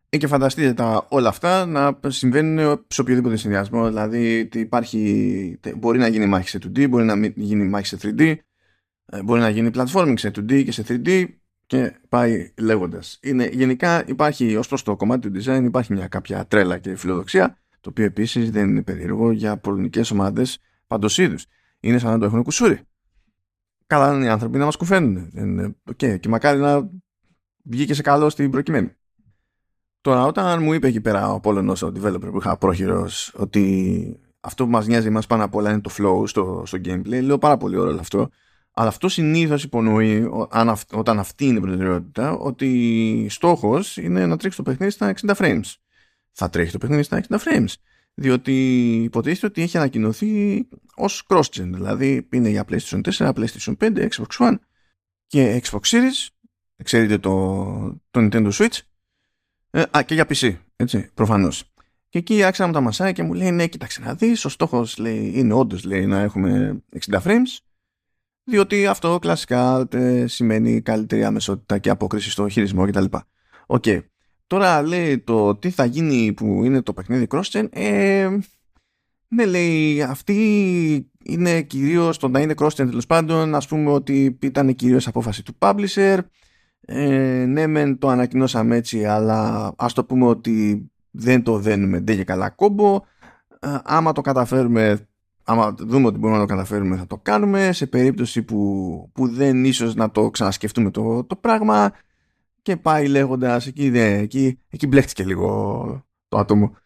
Ε, 0.09 0.17
και 0.17 0.27
φανταστείτε 0.27 0.73
τα 0.73 1.07
όλα 1.09 1.29
αυτά 1.29 1.67
να 1.67 1.99
συμβαίνουν 2.07 2.85
σε 2.89 3.01
οποιοδήποτε 3.01 3.37
συνδυασμό. 3.37 3.87
Δηλαδή 3.87 4.49
υπάρχει, 4.53 5.61
μπορεί 5.77 5.99
να 5.99 6.09
γίνει 6.09 6.27
μάχη 6.27 6.49
σε 6.49 6.59
2D, 6.63 6.89
μπορεί 6.89 7.05
να 7.05 7.31
γίνει 7.35 7.65
μάχη 7.65 7.87
σε 7.87 7.99
3D, 8.03 8.35
ε, 9.07 9.23
μπορεί 9.23 9.41
να 9.41 9.49
γίνει 9.49 9.71
platforming 9.75 10.15
σε 10.17 10.29
2D 10.29 10.65
και 10.65 10.73
σε 10.73 10.85
3D 10.89 11.27
και 11.73 11.93
πάει 12.09 12.53
λέγοντας. 12.59 13.19
Γενικά 13.53 14.05
υπάρχει 14.09 14.57
ω 14.57 14.61
προ 14.69 14.79
το 14.85 14.97
κομμάτι 14.97 15.31
του 15.31 15.41
design 15.41 15.63
υπάρχει 15.65 15.93
μια 15.93 16.09
κάποια 16.09 16.47
τρέλα 16.47 16.79
και 16.79 16.97
φιλοδοξία, 16.97 17.59
το 17.81 17.91
οποίο 17.91 18.05
επίσης 18.05 18.51
δεν 18.51 18.69
είναι 18.69 18.83
περίεργο 18.83 19.31
για 19.31 19.57
πολιτικές 19.57 20.11
ομάδες 20.11 20.59
παντός 20.87 21.19
είδους. 21.19 21.47
Είναι 21.81 21.99
σαν 21.99 22.11
να 22.11 22.19
το 22.19 22.25
έχουν 22.25 22.43
κουσούρι. 22.43 22.81
Καλά 23.87 24.15
είναι 24.15 24.25
οι 24.25 24.29
άνθρωποι 24.29 24.59
να 24.59 24.65
μας 24.65 24.77
κουφαίνουν. 24.77 25.31
Okay. 25.91 26.21
Και 26.21 26.29
μακάρι 26.29 26.59
να 26.59 26.91
βγήκε 27.63 27.95
σε 27.95 28.03
καλό 28.03 28.31
στην 28.31 28.51
προκειμένη. 28.51 28.93
Τώρα, 30.01 30.25
όταν 30.25 30.63
μου 30.63 30.73
είπε 30.73 30.87
εκεί 30.87 31.01
πέρα 31.01 31.33
ο 31.33 31.41
Πόλωνο, 31.41 31.73
ο 31.73 31.87
developer 31.87 32.31
που 32.31 32.39
είχα 32.39 32.57
πρόχειρος, 32.57 33.35
ότι 33.37 34.21
αυτό 34.41 34.65
που 34.65 34.71
μας 34.71 34.87
νοιάζει 34.87 35.11
μα 35.11 35.21
πάνω 35.29 35.45
απ' 35.45 35.55
όλα 35.55 35.71
είναι 35.71 35.81
το 35.81 35.91
flow 35.99 36.29
στο, 36.29 36.63
στο 36.67 36.79
gameplay, 36.85 37.23
λέω 37.23 37.39
πάρα 37.39 37.57
πολύ 37.57 37.77
ωραίο 37.77 37.99
αυτό. 37.99 38.31
Αλλά 38.75 38.89
αυτό 38.89 39.09
συνήθως 39.09 39.65
υπονοεί, 39.65 40.29
όταν 40.93 41.19
αυτή 41.19 41.45
είναι 41.45 41.59
η 41.59 41.61
προτεραιότητα, 41.61 42.33
ότι 42.33 43.27
στόχος 43.31 43.97
είναι 43.97 44.27
να 44.27 44.37
τρέξει 44.37 44.57
το 44.57 44.63
παιχνίδι 44.63 44.93
στα 44.93 45.15
60 45.27 45.35
frames. 45.35 45.75
Θα 46.33 46.51
τρέχει 46.51 46.73
το 46.73 46.79
παιχνίδι 46.79 47.03
στα 47.03 47.23
60 47.29 47.37
frames. 47.37 47.73
Διότι 48.15 48.53
υποτίθεται 49.03 49.47
ότι 49.47 49.63
έχει 49.63 49.77
ανακοινωθεί 49.77 50.69
ως 50.95 51.27
cross-gen. 51.29 51.71
Δηλαδή 51.73 52.29
είναι 52.33 52.49
για 52.49 52.65
PlayStation 52.69 53.01
4, 53.01 53.33
PlayStation 53.33 53.77
5, 53.81 54.09
Xbox 54.09 54.39
One 54.39 54.59
και 55.27 55.63
Xbox 55.65 55.81
Series. 55.81 56.29
Ξέρετε 56.83 57.19
το, 57.19 58.01
το 58.11 58.21
Nintendo 58.21 58.51
Switch. 58.53 58.79
Ε, 59.71 59.83
α, 59.97 60.03
και 60.03 60.15
για 60.15 60.27
PC. 60.29 60.57
Έτσι, 60.77 61.11
προφανώς. 61.15 61.65
Και 62.09 62.19
εκεί 62.19 62.43
άρχισε 62.43 62.63
να 62.63 62.69
μου 62.69 62.75
τα 62.75 62.81
μασάει 62.81 63.13
και 63.13 63.23
μου 63.23 63.33
λέει: 63.33 63.51
Ναι, 63.51 63.67
κοίταξε 63.67 64.01
να 64.01 64.15
δεις. 64.15 64.45
Ο 64.45 64.49
στόχος 64.49 64.97
είναι 64.97 65.53
όντως 65.53 65.85
να 65.85 66.21
έχουμε 66.21 66.83
60 67.11 67.23
frames 67.23 67.59
διότι 68.45 68.87
αυτό 68.87 69.19
κλασικά 69.19 69.89
ε, 69.91 70.27
σημαίνει 70.27 70.81
καλύτερη 70.81 71.25
αμεσότητα 71.25 71.79
και 71.79 71.91
απόκριση 71.91 72.31
στο 72.31 72.49
χειρισμό 72.49 72.87
κτλ. 72.87 73.05
OK. 73.67 73.85
Okay. 73.87 74.01
Τώρα 74.47 74.83
λέει 74.83 75.19
το 75.19 75.57
τι 75.57 75.71
θα 75.71 75.85
γίνει 75.85 76.33
που 76.33 76.65
είναι 76.65 76.83
το 76.83 76.93
παιχνίδι 76.93 77.27
cross 77.31 77.69
ε, 77.71 78.29
ναι 79.29 79.45
λέει 79.45 80.03
αυτή 80.03 81.11
είναι 81.23 81.63
κυρίως 81.63 82.19
το 82.19 82.29
να 82.29 82.41
είναι 82.41 82.55
cross 82.57 82.73
τέλος 82.75 83.07
πάντων 83.07 83.55
ας 83.55 83.67
πούμε 83.69 83.91
ότι 83.91 84.39
ήταν 84.43 84.75
κυρίως 84.75 85.07
απόφαση 85.07 85.43
του 85.43 85.57
publisher 85.59 86.19
ε, 86.81 87.45
ναι 87.49 87.67
μεν 87.67 87.99
το 87.99 88.09
ανακοινώσαμε 88.09 88.77
έτσι 88.77 89.05
αλλά 89.05 89.73
ας 89.77 89.93
το 89.93 90.05
πούμε 90.05 90.27
ότι 90.27 90.87
δεν 91.11 91.43
το 91.43 91.59
δένουμε 91.59 92.01
ντε 92.01 92.15
και 92.15 92.25
καλά 92.25 92.51
κόμπο 92.51 93.01
ε, 93.61 93.77
άμα 93.85 94.13
το 94.13 94.21
καταφέρουμε 94.21 95.09
άμα 95.45 95.75
δούμε 95.79 96.07
ότι 96.07 96.19
μπορούμε 96.19 96.39
να 96.39 96.47
το 96.47 96.55
καταφέρουμε 96.55 96.97
θα 96.97 97.07
το 97.07 97.19
κάνουμε. 97.19 97.73
Σε 97.73 97.87
περίπτωση 97.87 98.43
που, 98.43 99.11
που 99.15 99.29
δεν 99.29 99.65
ίσως 99.65 99.95
να 99.95 100.11
το 100.11 100.31
ξανασκεφτούμε 100.31 100.91
το, 100.91 101.25
το 101.25 101.37
πράγμα 101.37 101.93
και 102.63 102.77
πάει 102.77 103.09
λέγοντας 103.09 103.67
εκεί, 103.67 103.91
δε, 103.91 104.19
εκεί, 104.19 104.59
εκεί 104.69 104.87
μπλέχτηκε 104.87 105.25
λίγο 105.25 106.07
το 106.29 106.39
άτομο 106.39 106.77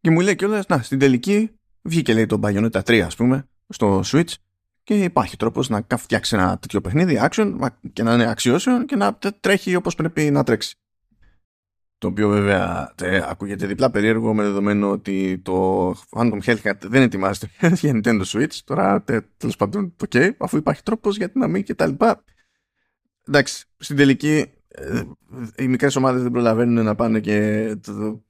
και 0.00 0.10
μου 0.10 0.20
λέει 0.20 0.36
κιόλας 0.36 0.66
να 0.66 0.82
στην 0.82 0.98
τελική 0.98 1.50
βγήκε 1.82 2.14
λέει 2.14 2.26
το 2.26 2.40
Bayonetta 2.42 2.80
3 2.82 2.98
ας 2.98 3.16
πούμε 3.16 3.48
στο 3.68 4.00
Switch 4.04 4.34
και 4.82 5.04
υπάρχει 5.04 5.36
τρόπος 5.36 5.68
να 5.68 5.86
φτιάξει 5.96 6.36
ένα 6.36 6.58
τέτοιο 6.58 6.80
παιχνίδι 6.80 7.18
action 7.22 7.56
και 7.92 8.02
να 8.02 8.14
είναι 8.14 8.30
αξιώσεων 8.30 8.86
και 8.86 8.96
να 8.96 9.18
τρέχει 9.40 9.74
όπως 9.74 9.94
πρέπει 9.94 10.30
να 10.30 10.44
τρέξει 10.44 10.76
το 11.98 12.06
οποίο 12.06 12.28
βέβαια 12.28 12.92
τε, 12.94 13.30
ακούγεται 13.30 13.66
διπλά 13.66 13.90
περίεργο 13.90 14.34
με 14.34 14.42
δεδομένο 14.42 14.90
ότι 14.90 15.38
το 15.38 15.88
Phantom 16.10 16.38
Hellcat 16.44 16.74
δεν 16.80 17.02
ετοιμάζεται 17.02 17.50
για 17.80 17.92
Nintendo 17.94 18.22
Switch. 18.24 18.58
Τώρα 18.64 19.04
τέλος 19.36 19.56
πάντων, 19.56 19.94
OK, 20.02 20.10
okay, 20.14 20.30
αφού 20.38 20.56
υπάρχει 20.56 20.82
τρόπος 20.82 21.16
γιατί 21.16 21.38
να 21.38 21.48
μην 21.48 21.62
και 21.62 21.74
τα 21.74 21.86
λοιπά. 21.86 22.24
Εντάξει, 23.28 23.66
στην 23.76 23.96
τελική 23.96 24.46
ε, 24.78 25.02
οι 25.58 25.68
μικρές 25.68 25.96
ομάδες 25.96 26.22
δεν 26.22 26.30
προλαβαίνουν 26.30 26.84
να 26.84 26.94
πάνε 26.94 27.20
και 27.20 27.76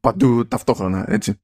παντού 0.01 0.47
ταυτόχρονα, 0.47 1.05
έτσι. 1.09 1.41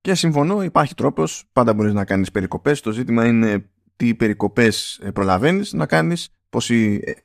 Και 0.00 0.14
συμφωνώ, 0.14 0.62
υπάρχει 0.62 0.94
τρόπος. 0.94 1.44
Πάντα 1.52 1.74
μπορείς 1.74 1.92
να 1.92 2.04
κάνεις 2.04 2.30
περικοπές. 2.30 2.80
Το 2.80 2.90
ζήτημα 2.92 3.26
είναι 3.26 3.70
τι 3.96 4.14
περικοπές 4.14 5.00
ε, 5.02 5.10
προλαβαίνεις 5.10 5.72
να 5.72 5.86
κάνεις, 5.86 6.28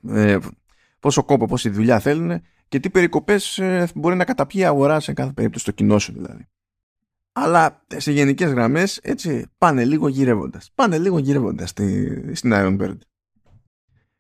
ε, 0.08 0.38
πόσο 1.00 1.24
κόπο, 1.24 1.46
πόση 1.46 1.70
δουλειά 1.70 2.00
θέλουν 2.00 2.42
και 2.74 2.80
τι 2.80 2.90
περικοπές 2.90 3.58
ε, 3.58 3.88
μπορεί 3.96 4.16
να 4.16 4.26
καταπιεί 4.26 4.62
η 4.64 4.66
αγορά 4.66 5.00
σε 5.00 5.14
κάθε 5.14 5.32
περίπτωση 5.32 5.66
το 5.66 5.72
κοινό 5.72 6.00
σου 6.00 6.14
δηλαδή. 6.14 6.48
Αλλά 7.32 7.86
σε 7.88 8.12
γενικές 8.12 8.52
γραμμές 8.52 8.98
έτσι 8.98 9.46
πάνε 9.58 9.86
λίγο 9.86 10.08
γυρεύοντας. 10.08 10.72
Πάνε 10.76 10.98
λίγο 10.98 11.18
γυρεύοντας 11.18 11.70
στη, 11.70 12.36
στην 12.36 12.52
Iron 12.54 12.82
Bird. 12.82 12.98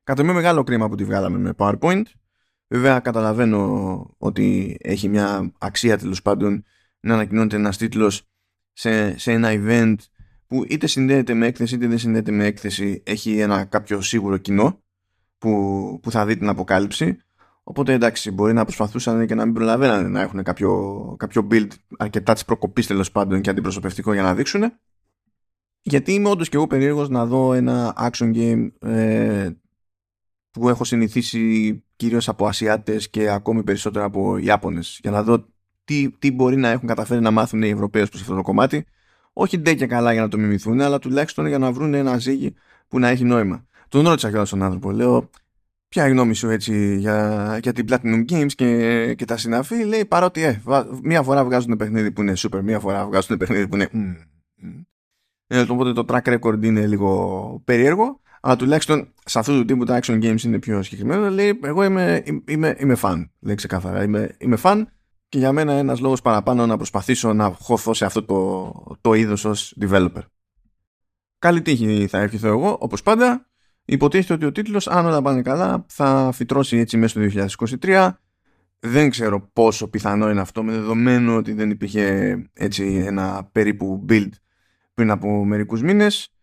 Κατά 0.03 0.23
με 0.23 0.33
μεγάλο 0.33 0.63
κρίμα 0.63 0.89
που 0.89 0.95
τη 0.95 1.03
βγάλαμε 1.03 1.37
με 1.37 1.53
PowerPoint. 1.57 2.03
Βέβαια 2.67 2.99
καταλαβαίνω 2.99 4.15
ότι 4.17 4.77
έχει 4.81 5.09
μια 5.09 5.53
αξία 5.57 5.97
τέλος 5.97 6.21
πάντων 6.21 6.63
να 6.99 7.13
ανακοινώνεται 7.13 7.55
ένας 7.55 7.77
τίτλος 7.77 8.29
σε, 8.73 9.17
σε 9.17 9.31
ένα 9.31 9.49
event 9.51 9.95
που 10.47 10.65
είτε 10.67 10.87
συνδέεται 10.87 11.33
με 11.33 11.45
έκθεση 11.45 11.75
είτε 11.75 11.87
δεν 11.87 11.97
συνδέεται 11.97 12.31
με 12.31 12.45
έκθεση 12.45 13.03
έχει 13.05 13.39
ένα 13.39 13.65
κάποιο 13.65 14.01
σίγουρο 14.01 14.37
κοινό 14.37 14.83
που, 15.37 15.99
που 16.01 16.11
θα 16.11 16.25
δει 16.25 16.37
την 16.37 16.49
αποκάλυψη 16.49 17.17
Οπότε 17.63 17.93
εντάξει, 17.93 18.31
μπορεί 18.31 18.53
να 18.53 18.63
προσπαθούσαν 18.63 19.27
και 19.27 19.35
να 19.35 19.45
μην 19.45 19.53
προλαβαίνανε 19.53 20.07
να 20.07 20.21
έχουν 20.21 20.43
κάποιο, 20.43 21.15
κάποιο 21.19 21.47
build 21.51 21.67
αρκετά 21.97 22.33
της 22.33 22.45
προκοπής 22.45 22.87
τέλος 22.87 23.11
πάντων 23.11 23.41
και 23.41 23.49
αντιπροσωπευτικό 23.49 24.13
για 24.13 24.21
να 24.21 24.35
δείξουν. 24.35 24.73
Γιατί 25.81 26.13
είμαι 26.13 26.29
όντως 26.29 26.49
και 26.49 26.55
εγώ 26.57 26.67
περίεργος 26.67 27.09
να 27.09 27.25
δω 27.25 27.53
ένα 27.53 27.93
action 28.11 28.35
game 28.35 28.71
ε, 28.89 29.49
που 30.51 30.69
έχω 30.69 30.83
συνηθίσει 30.83 31.83
κυρίως 31.95 32.29
από 32.29 32.47
Ασιάτες 32.47 33.09
και 33.09 33.29
ακόμη 33.29 33.63
περισσότερο 33.63 34.05
από 34.05 34.37
Ιάπωνες. 34.37 34.99
Για 35.01 35.11
να 35.11 35.23
δω 35.23 35.45
τι, 35.83 36.11
τι 36.19 36.31
μπορεί 36.31 36.55
να 36.55 36.69
έχουν 36.69 36.87
καταφέρει 36.87 37.21
να 37.21 37.31
μάθουν 37.31 37.61
οι 37.61 37.69
Ευρωπαίοι 37.69 38.07
προς 38.07 38.21
αυτό 38.21 38.35
το 38.35 38.41
κομμάτι. 38.41 38.85
Όχι 39.33 39.57
ντε 39.57 39.73
και 39.73 39.87
καλά 39.87 40.13
για 40.13 40.21
να 40.21 40.27
το 40.27 40.37
μιμηθούν, 40.37 40.81
αλλά 40.81 40.99
τουλάχιστον 40.99 41.47
για 41.47 41.57
να 41.57 41.71
βρουν 41.71 41.93
ένα 41.93 42.17
ζύγι 42.17 42.53
που 42.87 42.99
να 42.99 43.07
έχει 43.07 43.23
νόημα. 43.23 43.65
Τον 43.89 44.07
ρώτησα 44.07 44.29
κιόλας 44.29 44.49
τον 44.49 44.63
άνθρωπο. 44.63 44.91
Λέω, 44.91 45.29
ποια 45.93 46.07
η 46.07 46.09
γνώμη 46.09 46.35
σου 46.35 46.49
έτσι 46.49 46.97
για, 46.97 47.59
για 47.61 47.73
την 47.73 47.85
Platinum 47.89 48.25
Games 48.31 48.51
και, 48.55 49.13
και 49.13 49.25
τα 49.25 49.37
συναφή; 49.37 49.83
Λέει 49.83 50.05
παρότι 50.05 50.43
ε, 50.43 50.61
μία 51.03 51.23
φορά 51.23 51.45
βγάζουν 51.45 51.77
παιχνίδι 51.77 52.11
που 52.11 52.21
είναι 52.21 52.33
super 52.37 52.61
μία 52.61 52.79
φορά 52.79 53.05
βγάζουν 53.05 53.37
παιχνίδι 53.37 53.67
που 53.67 53.75
είναι 53.75 53.89
mm, 53.93 54.83
ε, 55.47 55.59
οπότε 55.59 55.93
το 55.93 56.05
track 56.07 56.39
record 56.39 56.63
είναι 56.63 56.87
λίγο 56.87 57.61
περίεργο 57.65 58.21
αλλά 58.41 58.55
τουλάχιστον 58.55 59.13
σε 59.25 59.39
αυτού 59.39 59.53
του 59.53 59.65
τύπου 59.65 59.83
τα 59.83 59.99
action 60.01 60.23
games 60.23 60.41
είναι 60.41 60.59
πιο 60.59 60.83
συγκεκριμένο. 60.83 61.29
Λέει 61.29 61.59
εγώ 61.63 61.83
είμαι, 61.83 62.23
είμαι, 62.47 62.75
είμαι 62.79 62.97
fan 63.01 63.29
λέει 63.39 63.55
ξεκάθαρα. 63.55 64.03
Είμαι, 64.03 64.35
είμαι 64.37 64.57
fan 64.63 64.83
και 65.29 65.37
για 65.37 65.51
μένα 65.51 65.73
ένας 65.73 65.99
λόγος 65.99 66.21
παραπάνω 66.21 66.65
να 66.65 66.75
προσπαθήσω 66.75 67.33
να 67.33 67.49
χωθώ 67.49 67.93
σε 67.93 68.05
αυτό 68.05 68.23
το, 68.23 68.97
το 69.01 69.13
είδος 69.13 69.45
ως 69.45 69.77
developer. 69.81 70.21
Καλή 71.39 71.61
τύχη 71.61 72.07
θα 72.07 72.17
έρχεται 72.19 72.47
εγώ 72.47 72.77
όπως 72.79 73.03
πάντα 73.03 73.52
Υποτίθεται 73.85 74.33
ότι 74.33 74.45
ο 74.45 74.51
τίτλος, 74.51 74.87
αν 74.87 75.05
όλα 75.05 75.21
πάνε 75.21 75.41
καλά, 75.41 75.85
θα 75.87 76.29
φυτρώσει 76.33 76.77
έτσι 76.77 76.97
μέσα 76.97 77.29
στο 77.29 77.45
2023. 77.81 78.11
Δεν 78.79 79.09
ξέρω 79.09 79.49
πόσο 79.53 79.87
πιθανό 79.87 80.29
είναι 80.29 80.41
αυτό 80.41 80.63
με 80.63 80.71
δεδομένο 80.71 81.35
ότι 81.35 81.53
δεν 81.53 81.69
υπήρχε 81.69 82.35
έτσι 82.53 83.03
ένα 83.05 83.49
περίπου 83.51 84.05
build 84.09 84.29
πριν 84.93 85.11
από 85.11 85.45
μερικούς 85.45 85.81
μήνες. 85.81 86.33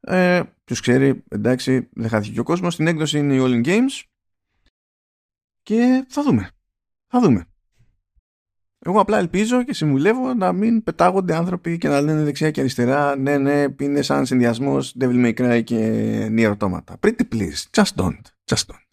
Ε, 0.00 0.42
ποιος 0.64 0.80
ξέρει, 0.80 1.24
εντάξει, 1.28 1.88
δεν 1.92 2.08
χάθηκε 2.08 2.32
και 2.32 2.40
ο 2.40 2.44
κόσμος. 2.44 2.74
Στην 2.74 2.86
έκδοση 2.86 3.18
είναι 3.18 3.34
η 3.34 3.38
All 3.42 3.64
in 3.64 3.66
Games 3.66 4.02
και 5.62 6.04
θα 6.08 6.22
δούμε. 6.22 6.50
Θα 7.06 7.20
δούμε. 7.20 7.46
Εγώ 8.78 9.00
απλά 9.00 9.18
ελπίζω 9.18 9.64
και 9.64 9.74
συμβουλεύω 9.74 10.34
να 10.34 10.52
μην 10.52 10.82
πετάγονται 10.82 11.34
άνθρωποι 11.34 11.78
και 11.78 11.88
να 11.88 12.00
λένε 12.00 12.22
δεξιά 12.22 12.50
και 12.50 12.60
αριστερά 12.60 13.16
ναι, 13.16 13.38
ναι, 13.38 13.64
είναι 13.80 14.02
σαν 14.02 14.26
συνδυασμός 14.26 14.96
Devil 15.00 15.24
May 15.24 15.34
Cry 15.34 15.62
και 15.64 16.28
Nier 16.36 16.56
Automata. 16.56 16.94
Pretty 17.00 17.28
please, 17.32 17.64
just 17.70 17.94
don't, 17.96 18.20
just 18.44 18.66
don't. 18.66 18.84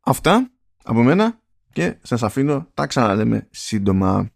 Αυτά 0.00 0.50
από 0.84 1.02
μένα 1.02 1.40
και 1.72 1.96
σας 2.02 2.22
αφήνω, 2.22 2.70
τα 2.74 2.86
ξαναλέμε 2.86 3.48
σύντομα. 3.50 4.30